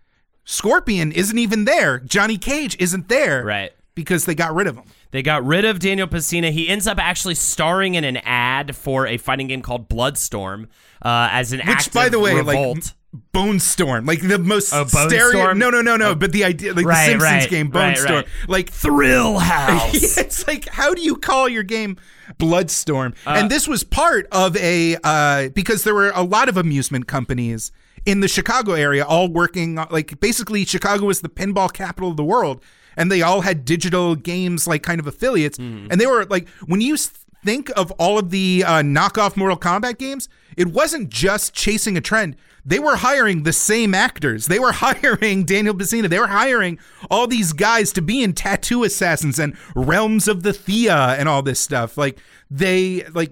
[0.44, 1.98] Scorpion isn't even there.
[2.00, 3.44] Johnny Cage isn't there.
[3.44, 3.72] Right.
[3.94, 4.84] Because they got rid of him.
[5.10, 6.50] They got rid of Daniel Pesina.
[6.50, 10.68] He ends up actually starring in an ad for a fighting game called Bloodstorm
[11.02, 12.76] uh, as an Which, by the way, revolt.
[12.76, 12.84] like
[13.32, 15.30] Bone Storm, like the most Oh, Bone stereo.
[15.30, 15.58] Storm?
[15.58, 16.14] No, no, no, no.
[16.14, 20.18] but the idea, like Right, the Simpsons right, game, Bone right, Storm, like Thrill House.
[20.18, 21.96] it's like how do you call your game
[22.38, 23.14] Bloodstorm?
[23.26, 27.06] Uh, and this was part of a uh, because there were a lot of amusement
[27.08, 27.72] companies
[28.04, 32.24] in the Chicago area, all working like basically Chicago was the pinball capital of the
[32.24, 32.62] world,
[32.98, 35.86] and they all had digital games like kind of affiliates, Mm-hmm.
[35.90, 36.96] and they were like when you
[37.44, 42.00] think of all of the uh, knockoff Mortal Kombat games, it wasn't just chasing a
[42.00, 42.36] trend.
[42.66, 44.46] They were hiring the same actors.
[44.48, 46.08] They were hiring Daniel Pesina.
[46.10, 46.78] They were hiring
[47.10, 51.40] all these guys to be in Tattoo Assassins and Realms of the Thea and all
[51.42, 51.96] this stuff.
[51.96, 52.18] Like
[52.50, 53.30] they like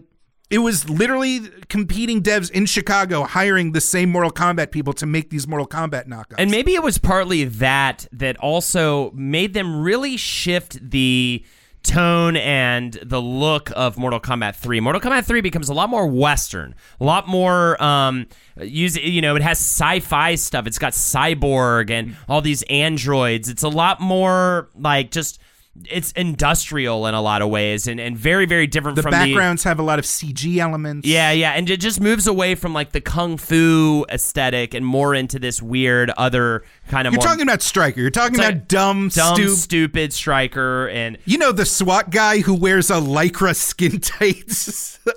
[0.49, 5.31] it was literally competing devs in Chicago hiring the same Mortal Kombat people to make
[5.31, 6.37] these Mortal Kombat knockoffs.
[6.39, 11.45] And maybe it was partly that that also made them really shift the
[11.83, 14.81] tone and the look of Mortal Kombat 3.
[14.81, 18.27] Mortal Kombat 3 becomes a lot more western, a lot more um
[18.61, 20.67] use you know, it has sci-fi stuff.
[20.67, 23.49] It's got cyborg and all these androids.
[23.49, 25.41] It's a lot more like just
[25.89, 29.11] it's industrial in a lot of ways and, and very very different from the from
[29.11, 31.07] backgrounds have a lot of CG elements.
[31.07, 35.15] yeah, yeah, and it just moves away from like the kung fu aesthetic and more
[35.15, 38.01] into this weird other kind of You're more talking about Stryker.
[38.01, 39.57] You're talking about like dumb, dumb, stupid.
[39.57, 44.53] stupid stryker, and you know the SWAT guy who wears a lycra skin tight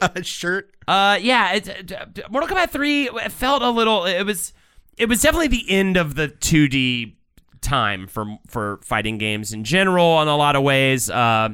[0.01, 0.73] uh, shirt.
[0.87, 4.05] uh, yeah, it, uh, Mortal Kombat Three felt a little.
[4.05, 4.53] It was,
[4.97, 7.13] it was definitely the end of the 2D
[7.61, 11.49] time for for fighting games in general in a lot of ways uh,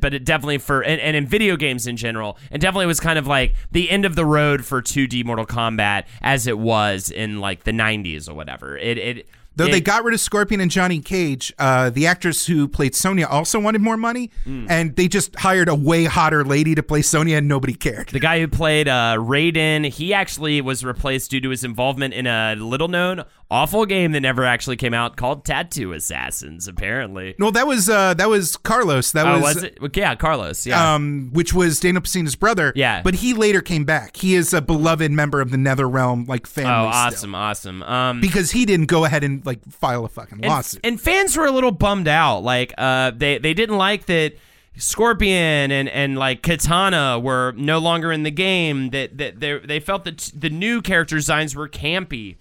[0.00, 3.18] but it definitely for and, and in video games in general it definitely was kind
[3.18, 7.40] of like the end of the road for 2d mortal kombat as it was in
[7.40, 8.76] like the 90s or whatever.
[8.76, 9.28] It it
[9.60, 12.94] Though it- they got rid of Scorpion and Johnny Cage, uh, the actress who played
[12.94, 14.66] Sonya also wanted more money, Mm.
[14.68, 18.08] and they just hired a way hotter lady to play Sonya, and nobody cared.
[18.08, 22.26] The guy who played uh, Raiden, he actually was replaced due to his involvement in
[22.26, 27.34] a little known awful game that never actually came out called Tattoo Assassins, apparently.
[27.38, 29.10] No, that was uh, that was Carlos.
[29.12, 29.78] That Oh, was, was it?
[29.94, 30.66] Yeah, Carlos.
[30.66, 30.94] Yeah.
[30.94, 32.72] um, which was Daniel Pesina's brother.
[32.76, 33.02] Yeah.
[33.02, 34.16] but he later came back.
[34.16, 36.70] He is a beloved member of the Nether Realm, like family.
[36.72, 37.00] oh, still.
[37.18, 37.82] awesome, awesome.
[37.82, 40.80] Um, Because he didn't go ahead and like file a fucking and, lawsuit.
[40.84, 42.40] and fans were a little bummed out.
[42.40, 44.34] Like, uh, they they didn't like that.
[44.76, 48.90] Scorpion and, and like Katana were no longer in the game.
[48.90, 52.36] That that they they felt that the new character designs were campy.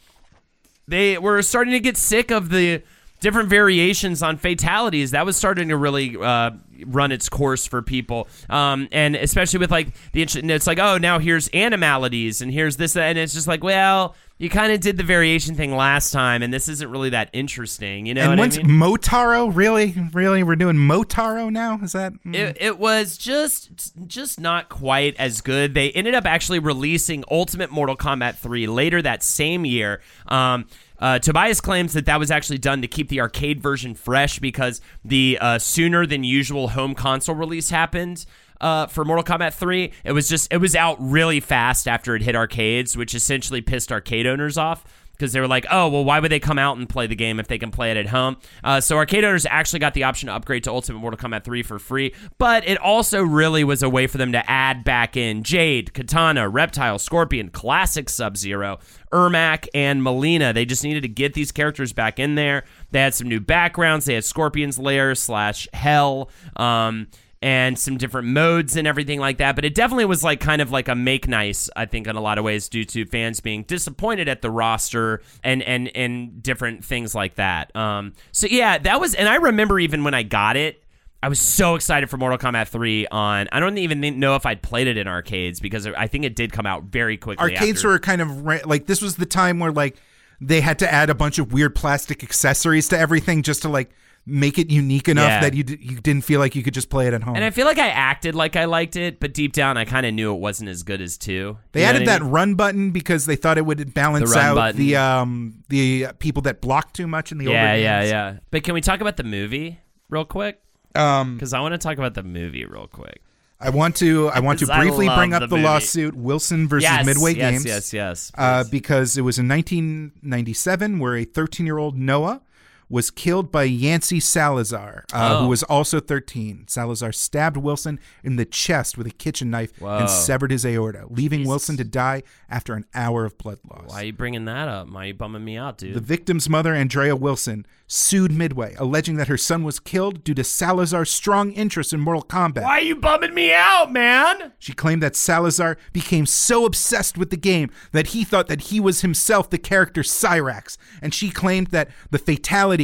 [0.87, 2.81] they were starting to get sick of the
[3.19, 5.11] different variations on fatalities.
[5.11, 6.51] That was starting to really uh,
[6.85, 11.19] run its course for people, um, and especially with like the it's like oh now
[11.19, 15.03] here's animalities and here's this and it's just like well you kind of did the
[15.03, 18.05] variation thing last time and this isn't really that interesting.
[18.05, 18.79] You know and once I mean?
[18.79, 21.77] Motaro, really, really, we're doing Motaro now.
[21.83, 22.13] Is that?
[22.25, 25.73] It, it was just just not quite as good.
[25.73, 30.01] They ended up actually releasing Ultimate Mortal Kombat 3 later that same year.
[30.27, 30.67] Um,
[30.99, 34.81] uh, Tobias claims that that was actually done to keep the arcade version fresh because
[35.05, 38.25] the uh, sooner than usual home console release happened.
[38.61, 42.21] Uh, for Mortal Kombat 3, it was just it was out really fast after it
[42.21, 44.83] hit arcades, which essentially pissed arcade owners off
[45.19, 47.39] because they were like, oh, well, why would they come out and play the game
[47.39, 48.37] if they can play it at home?
[48.63, 51.61] Uh, so arcade owners actually got the option to upgrade to Ultimate Mortal Kombat 3
[51.61, 55.43] for free, but it also really was a way for them to add back in
[55.43, 58.79] Jade, Katana, Reptile, Scorpion, Classic Sub Zero,
[59.11, 60.53] Ermac, and Mileena.
[60.53, 62.63] They just needed to get these characters back in there.
[62.91, 64.05] They had some new backgrounds.
[64.05, 66.29] They had Scorpion's Lair slash Hell.
[66.55, 67.07] Um,
[67.41, 69.55] and some different modes and everything like that.
[69.55, 72.21] But it definitely was like kind of like a make nice, I think, in a
[72.21, 76.83] lot of ways, due to fans being disappointed at the roster and and and different
[76.83, 77.73] things like that.
[77.75, 80.83] Um, so yeah, that was, and I remember even when I got it.
[81.21, 83.49] I was so excited for Mortal Kombat 3 on.
[83.51, 86.53] I don't even know if I'd played it in arcades because I think it did
[86.53, 87.43] come out very quickly.
[87.43, 87.89] arcades after.
[87.89, 89.97] were kind of like this was the time where like
[90.41, 93.89] they had to add a bunch of weird plastic accessories to everything just to like
[94.25, 95.41] make it unique enough Yeah.
[95.41, 97.35] that you d- you didn't feel like you could just play it at home.
[97.35, 100.05] And I feel like I acted like I liked it, but deep down I kind
[100.05, 101.57] of knew it wasn't as good as 2.
[101.71, 102.31] they You know added what I that mean?
[102.31, 104.77] run button because they thought it would balance The out button.
[104.79, 108.11] the um the people that block too much in the Yeah, older yeah, games.
[108.11, 108.37] yeah.
[108.51, 109.79] But can we talk about the movie
[110.09, 110.59] real quick?
[110.95, 113.21] Um, Because I want to talk about the movie real quick.
[113.61, 117.05] I want to I want to briefly bring up the the, lawsuit Wilson versus yes,
[117.05, 117.65] Midway yes, Games.
[117.65, 122.41] Yes, yes, uh, because it was in 1997 where a 13 year old Noah
[122.89, 125.43] was killed by Yancey Salazar, uh, Oh.
[125.43, 126.65] who was also 13.
[126.67, 129.99] Salazar stabbed Wilson in the chest with a kitchen knife Whoa.
[129.99, 133.89] and severed his aorta, leaving Wilson to die after an hour of blood loss.
[133.91, 134.89] Why are you bringing that up?
[134.89, 135.93] Why are you bumming me out, dude?
[135.93, 140.43] The victim's mother, Andrea Wilson, sued Midway, alleging that her son was killed due to
[140.43, 142.63] Salazar's strong interest in Mortal Kombat.
[142.63, 144.53] Why are you bumming me out, man?
[144.59, 148.79] She claimed that Salazar became so obsessed with the game that he thought that he
[148.79, 152.78] was himself the character Cyrax, and she claimed that the fatality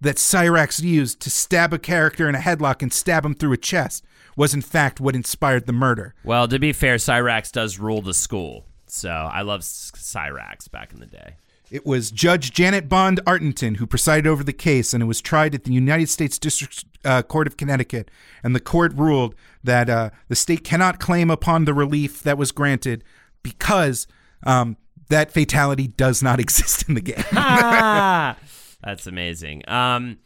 [0.00, 3.56] that Cyrax used to stab a character in a headlock and stab him through a
[3.56, 4.04] chest
[4.36, 6.14] was in fact what inspired the murder.
[6.22, 8.64] Well, to be fair, Cyrax does rule the school.
[8.86, 11.34] So I love Cyrax back in the day.
[11.70, 15.54] It was Judge Janet Bond Arterton who presided over the case, and it was tried
[15.54, 18.10] at the United States District uh, Court of Connecticut.
[18.42, 19.34] And the court ruled
[19.64, 23.04] that uh, the state cannot claim upon the relief that was granted
[23.42, 24.06] because
[24.44, 24.76] Um,
[25.08, 27.16] that fatality does not exist in the game.
[28.82, 29.62] that's amazing.
[29.68, 30.18] Um,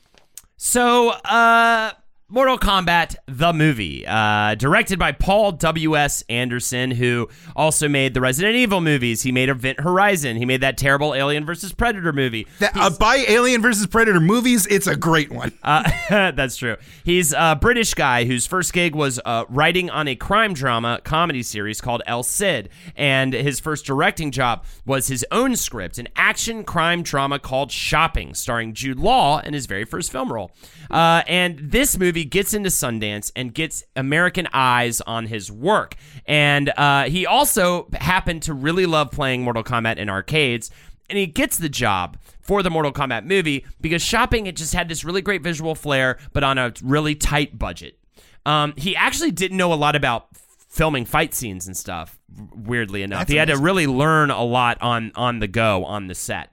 [0.57, 1.93] so, uh,
[2.33, 6.25] Mortal Kombat, the movie, uh, directed by Paul W.S.
[6.31, 9.21] Anderson, who also made the Resident Evil movies.
[9.21, 10.39] He made Event Horizon.
[10.39, 12.47] He made that terrible Alien versus Predator movie.
[12.59, 15.53] That, uh, by Alien versus Predator movies, it's a great one.
[15.63, 15.83] Uh,
[16.33, 16.77] that's true.
[17.05, 21.43] He's a British guy whose first gig was uh, writing on a crime drama comedy
[21.43, 22.69] series called El Cid.
[22.97, 28.35] And his first directing job was his own script, an action crime drama called Shopping,
[28.35, 30.51] starring Jude Law in his very first film role.
[30.91, 35.97] Uh, and this movie gets into Sundance and gets American eyes on his work.
[36.27, 40.71] And uh, he also happened to really love playing Mortal Kombat in arcades
[41.13, 44.89] and he gets the job for the Mortal Kombat movie because shopping it just had
[44.89, 47.99] this really great visual flair, but on a really tight budget.
[48.47, 50.29] Um, he actually didn't know a lot about
[50.71, 52.19] filming fight scenes and stuff.
[52.55, 56.15] Weirdly enough, he had to really learn a lot on on the go on the
[56.15, 56.52] set.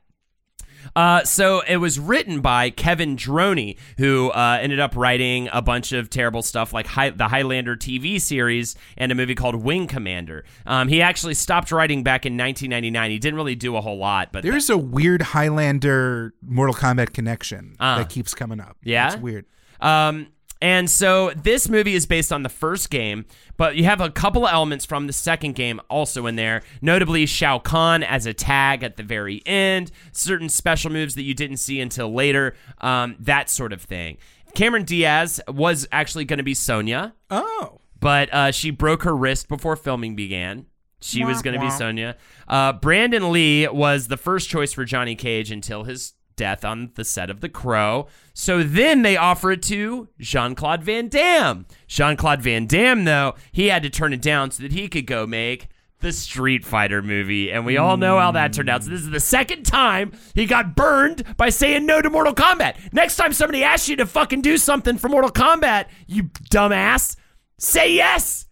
[0.95, 5.91] Uh, so it was written by Kevin Droney, who uh, ended up writing a bunch
[5.91, 10.45] of terrible stuff like Hi- the Highlander TV series and a movie called Wing Commander.
[10.65, 13.11] Um, he actually stopped writing back in 1999.
[13.11, 17.75] He didn't really do a whole lot, but There's a weird Highlander Mortal Kombat connection
[17.79, 18.77] that keeps coming up.
[18.79, 18.83] Ah.
[18.83, 19.13] Yeah?
[19.13, 19.45] It's weird.
[19.81, 20.27] Um,
[20.61, 23.25] and so this movie is based on the first game,
[23.57, 26.61] but you have a couple of elements from the second game also in there.
[26.81, 31.33] Notably, Shao Kahn as a tag at the very end, certain special moves that you
[31.33, 34.17] didn't see until later, um, that sort of thing.
[34.55, 37.79] Cameron Diaz was actually going to be Sonya, Oh.
[37.99, 40.65] but uh, she broke her wrist before filming began.
[41.01, 42.17] She was going to be Sonya.
[42.45, 47.03] Uh, Brandon Lee was the first choice for Johnny Cage until his death on the
[47.05, 48.07] set of The Crow.
[48.33, 51.65] So then they offer it to Jean Claude Van Damme.
[51.87, 55.05] Jean Claude Van Damme, though, he had to turn it down so that he could
[55.05, 55.67] go make
[55.99, 57.51] the Street Fighter movie.
[57.51, 58.83] And we all know how that turned out.
[58.85, 62.93] So this is the second time he got burned by saying no to Mortal Kombat.
[62.93, 67.17] Next time somebody asks you to fucking do something for Mortal Kombat, you dumbass,
[67.57, 68.45] say yes.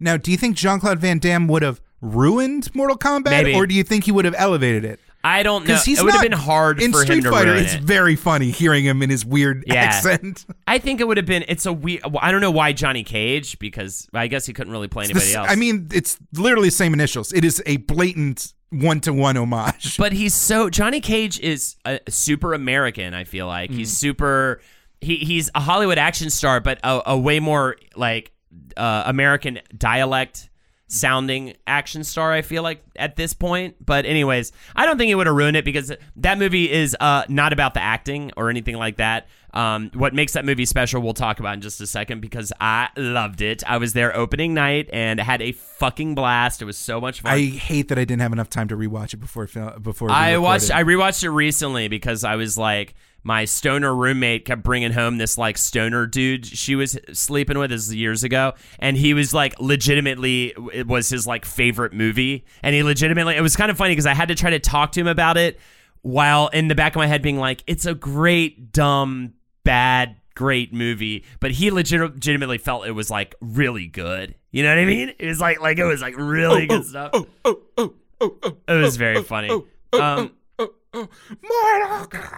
[0.00, 3.54] Now, do you think Jean Claude Van Damme would have ruined Mortal Kombat, Maybe.
[3.54, 4.98] or do you think he would have elevated it?
[5.24, 5.76] I don't know.
[5.76, 7.52] He's it would have been hard in for Street him to Fighter.
[7.52, 7.80] ruin It's it.
[7.80, 9.74] very funny hearing him in his weird Yeah.
[9.76, 10.44] accent.
[10.66, 11.44] I think it would have been.
[11.48, 12.02] It's a weird.
[12.20, 15.34] I don't know why Johnny Cage because I guess he couldn't really play anybody This-
[15.34, 15.48] else.
[15.50, 17.32] I mean, it's literally the same initials.
[17.32, 19.96] It is a blatant one to one homage.
[19.98, 23.14] but he's so Johnny Cage is a super American.
[23.14, 24.60] I feel like he's super.
[25.00, 28.32] He he's a Hollywood action star, but a, a way more like
[28.76, 30.48] uh, American dialect
[30.86, 32.32] sounding action star.
[32.32, 33.76] I feel like at this point.
[33.84, 37.24] But anyways, I don't think it would have ruined it because that movie is uh,
[37.28, 39.28] not about the acting or anything like that.
[39.52, 42.88] Um, what makes that movie special, we'll talk about in just a second because I
[42.96, 43.62] loved it.
[43.64, 46.60] I was there opening night and had a fucking blast.
[46.60, 47.32] It was so much fun.
[47.32, 49.46] I hate that I didn't have enough time to rewatch it before
[49.80, 50.72] before I watched.
[50.72, 52.94] I rewatched it recently because I was like,
[53.24, 57.92] my stoner roommate kept bringing home this like stoner dude she was sleeping with this
[57.92, 62.82] years ago, and he was like legitimately it was his like favorite movie, and he
[62.82, 65.08] legitimately it was kind of funny because I had to try to talk to him
[65.08, 65.58] about it
[66.02, 69.32] while in the back of my head being like, it's a great dumb
[69.64, 74.34] bad great movie, but he legit- legitimately felt it was like really good.
[74.50, 75.12] You know what I mean?
[75.18, 77.10] It was like like it was like really good stuff.
[77.14, 79.50] oh, oh, oh, oh, oh, It was very funny.
[79.94, 80.32] Um,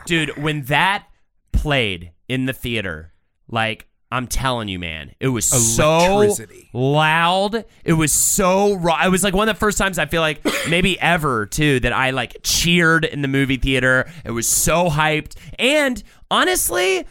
[0.06, 1.06] dude, when that
[1.52, 3.12] played in the theater,
[3.48, 6.34] like I'm telling you, man, it was so
[6.72, 7.64] loud.
[7.84, 9.04] It was so raw.
[9.04, 11.92] It was like one of the first times I feel like maybe ever too that
[11.92, 14.08] I like cheered in the movie theater.
[14.24, 17.06] It was so hyped, and honestly.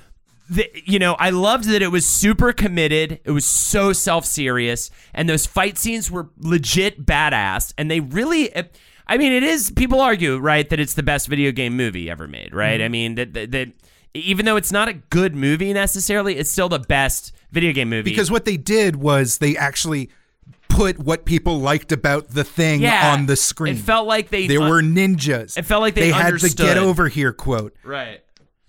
[0.48, 3.20] The, you know, I loved that it was super committed.
[3.24, 7.74] It was so self serious, and those fight scenes were legit badass.
[7.80, 8.56] And they really,
[9.07, 9.72] I mean, it is.
[9.72, 12.82] People argue, right, that it's the best video game movie ever made, right?
[12.82, 13.72] I mean, that that, that
[14.14, 18.10] even though it's not a good movie necessarily, it's still the best video game movie
[18.10, 20.10] because what they did was they actually
[20.69, 23.76] put what people liked about the thing Yeah, on the screen.
[23.76, 25.57] it felt like they- there were ninjas.
[25.57, 28.22] It felt like they they had the get over here quote right.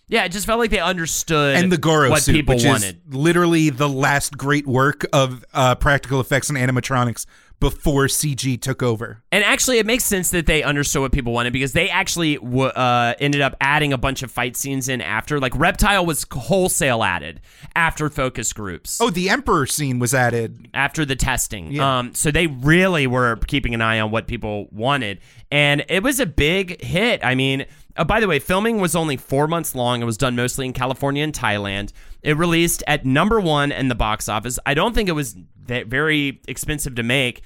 [0.09, 3.01] Yeah, it just felt like they understood and the Goro what suit, people which wanted.
[3.09, 7.27] is literally the last great work of uh, practical effects and animatronics
[7.59, 9.23] before CG took over.
[9.33, 12.65] And actually, it makes sense that they understood what people wanted because they actually w-
[12.65, 15.41] uh, ended up adding a bunch of fight scenes in after.
[15.41, 17.41] Like Reptile was wholesale added
[17.75, 19.01] after focus groups.
[19.01, 20.69] Oh, the Emperor scene was added.
[20.75, 21.73] after the testing.
[21.73, 21.99] Yeah.
[21.99, 25.21] Um, so they really were keeping an eye on what people wanted,
[25.51, 27.25] and it was a big hit.
[27.25, 27.67] I mean,
[27.97, 30.03] uh, by the way, filming was only four months long.
[30.03, 31.93] It was done mostly in California and Thailand.
[32.23, 34.59] It released at number one in the box office.
[34.67, 35.37] I don't think it was
[35.67, 37.43] that very expensive to make.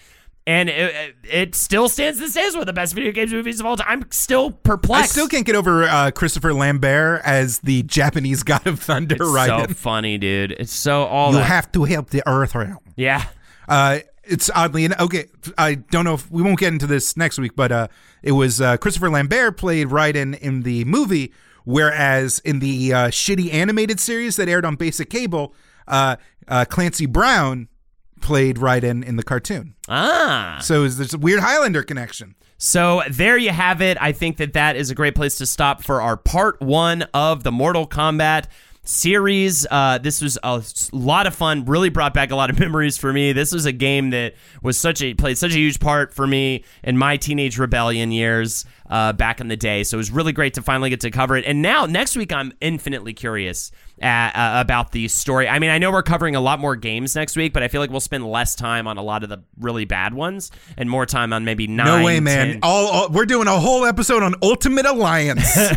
[0.46, 3.66] and it, it still stands this as one of the best video games movies of
[3.66, 3.86] all time.
[3.88, 5.04] I'm still perplexed.
[5.04, 9.16] I still can't get over uh, Christopher Lambert as the Japanese god of thunder.
[9.16, 9.68] It's right?
[9.68, 10.52] so funny, dude.
[10.52, 11.44] It's so all you that.
[11.44, 12.78] have to help the Earth realm.
[12.96, 13.24] yeah.
[13.68, 14.00] Uh,
[14.30, 15.26] it's oddly and okay.
[15.58, 17.88] I don't know if we won't get into this next week, but uh,
[18.22, 21.32] it was uh, Christopher Lambert played Raiden in the movie,
[21.64, 25.54] whereas in the uh, shitty animated series that aired on basic cable,
[25.88, 26.16] uh,
[26.48, 27.68] uh, Clancy Brown
[28.20, 29.74] played Raiden in the cartoon.
[29.88, 30.58] Ah.
[30.62, 32.34] So there's a weird Highlander connection.
[32.58, 33.96] So there you have it.
[34.00, 37.42] I think that that is a great place to stop for our part one of
[37.42, 38.46] the Mortal Kombat
[38.82, 39.66] series.
[39.70, 40.62] Uh, this was a
[40.92, 41.64] lot of fun.
[41.64, 43.32] Really brought back a lot of memories for me.
[43.32, 46.64] This was a game that was such a played such a huge part for me
[46.82, 49.84] in my teenage rebellion years uh, back in the day.
[49.84, 51.44] So it was really great to finally get to cover it.
[51.46, 53.70] And now next week, I'm infinitely curious
[54.02, 55.48] uh, uh, about the story.
[55.48, 57.80] I mean, I know we're covering a lot more games next week, but I feel
[57.80, 61.06] like we'll spend less time on a lot of the really bad ones and more
[61.06, 61.86] time on maybe nine.
[61.86, 62.58] No way, man!
[62.62, 65.40] All, all we're doing a whole episode on Ultimate Alliance.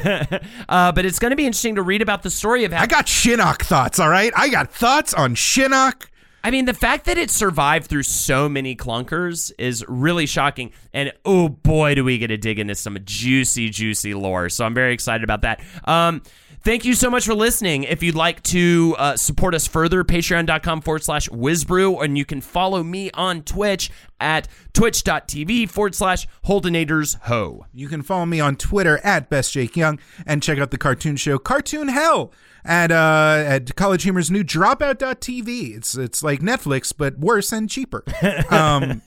[0.69, 2.81] Uh, but it's going to be interesting to read about the story of how.
[2.81, 3.99] I got Shinnok thoughts.
[3.99, 6.07] All right, I got thoughts on Shinnok.
[6.45, 10.73] I mean, the fact that it survived through so many clunkers is really shocking.
[10.93, 14.49] And oh boy, do we get to dig into some juicy, juicy lore.
[14.49, 15.61] So I'm very excited about that.
[15.85, 16.21] Um,
[16.63, 17.83] Thank you so much for listening.
[17.83, 22.39] If you'd like to uh, support us further, patreon.com forward slash whizbrew, and you can
[22.39, 23.91] follow me on Twitch
[24.21, 27.65] at twitch.tv forward slash holdenators ho.
[27.73, 31.17] You can follow me on Twitter at Best Jake Young and check out the cartoon
[31.17, 32.31] show Cartoon Hell
[32.63, 35.75] at uh, at College Humor's new Dropout.tv.
[35.75, 38.05] It's it's like Netflix but worse and cheaper.
[38.49, 39.01] Um,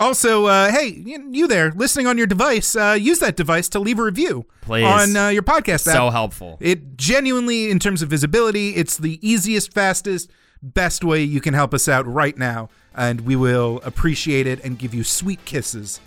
[0.00, 2.76] also, uh, hey, you, you there listening on your device?
[2.76, 4.84] Uh, use that device to leave a review Please.
[4.84, 5.94] on uh, your podcast app.
[5.94, 6.56] So helpful.
[6.60, 10.30] It genuinely, in terms of visibility, it's the easiest, fastest,
[10.62, 14.78] best way you can help us out right now, and we will appreciate it and
[14.78, 16.00] give you sweet kisses,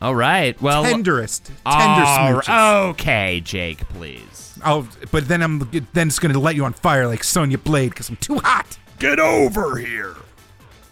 [0.00, 0.60] All right.
[0.62, 2.88] Well, tenderest, tender all smooches.
[2.90, 4.58] okay, Jake, please.
[4.62, 5.58] I'll, but then I'm
[5.92, 8.78] then it's gonna light you on fire like Sonya Blade because I'm too hot.
[8.98, 10.16] Get over here.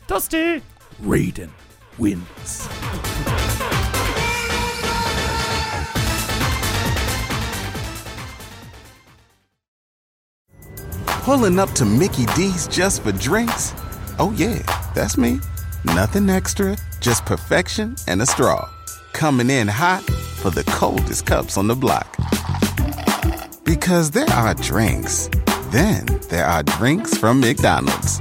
[0.07, 0.63] Dusty.
[1.03, 1.51] Raiden
[1.99, 2.69] wins.
[11.27, 13.75] Pulling up to Mickey D's just for drinks?
[14.19, 14.63] Oh, yeah,
[14.95, 15.41] that's me.
[15.85, 18.69] Nothing extra, just perfection and a straw.
[19.13, 22.07] Coming in hot for the coldest cups on the block.
[23.65, 25.29] Because there are drinks,
[25.71, 28.21] then there are drinks from McDonald's.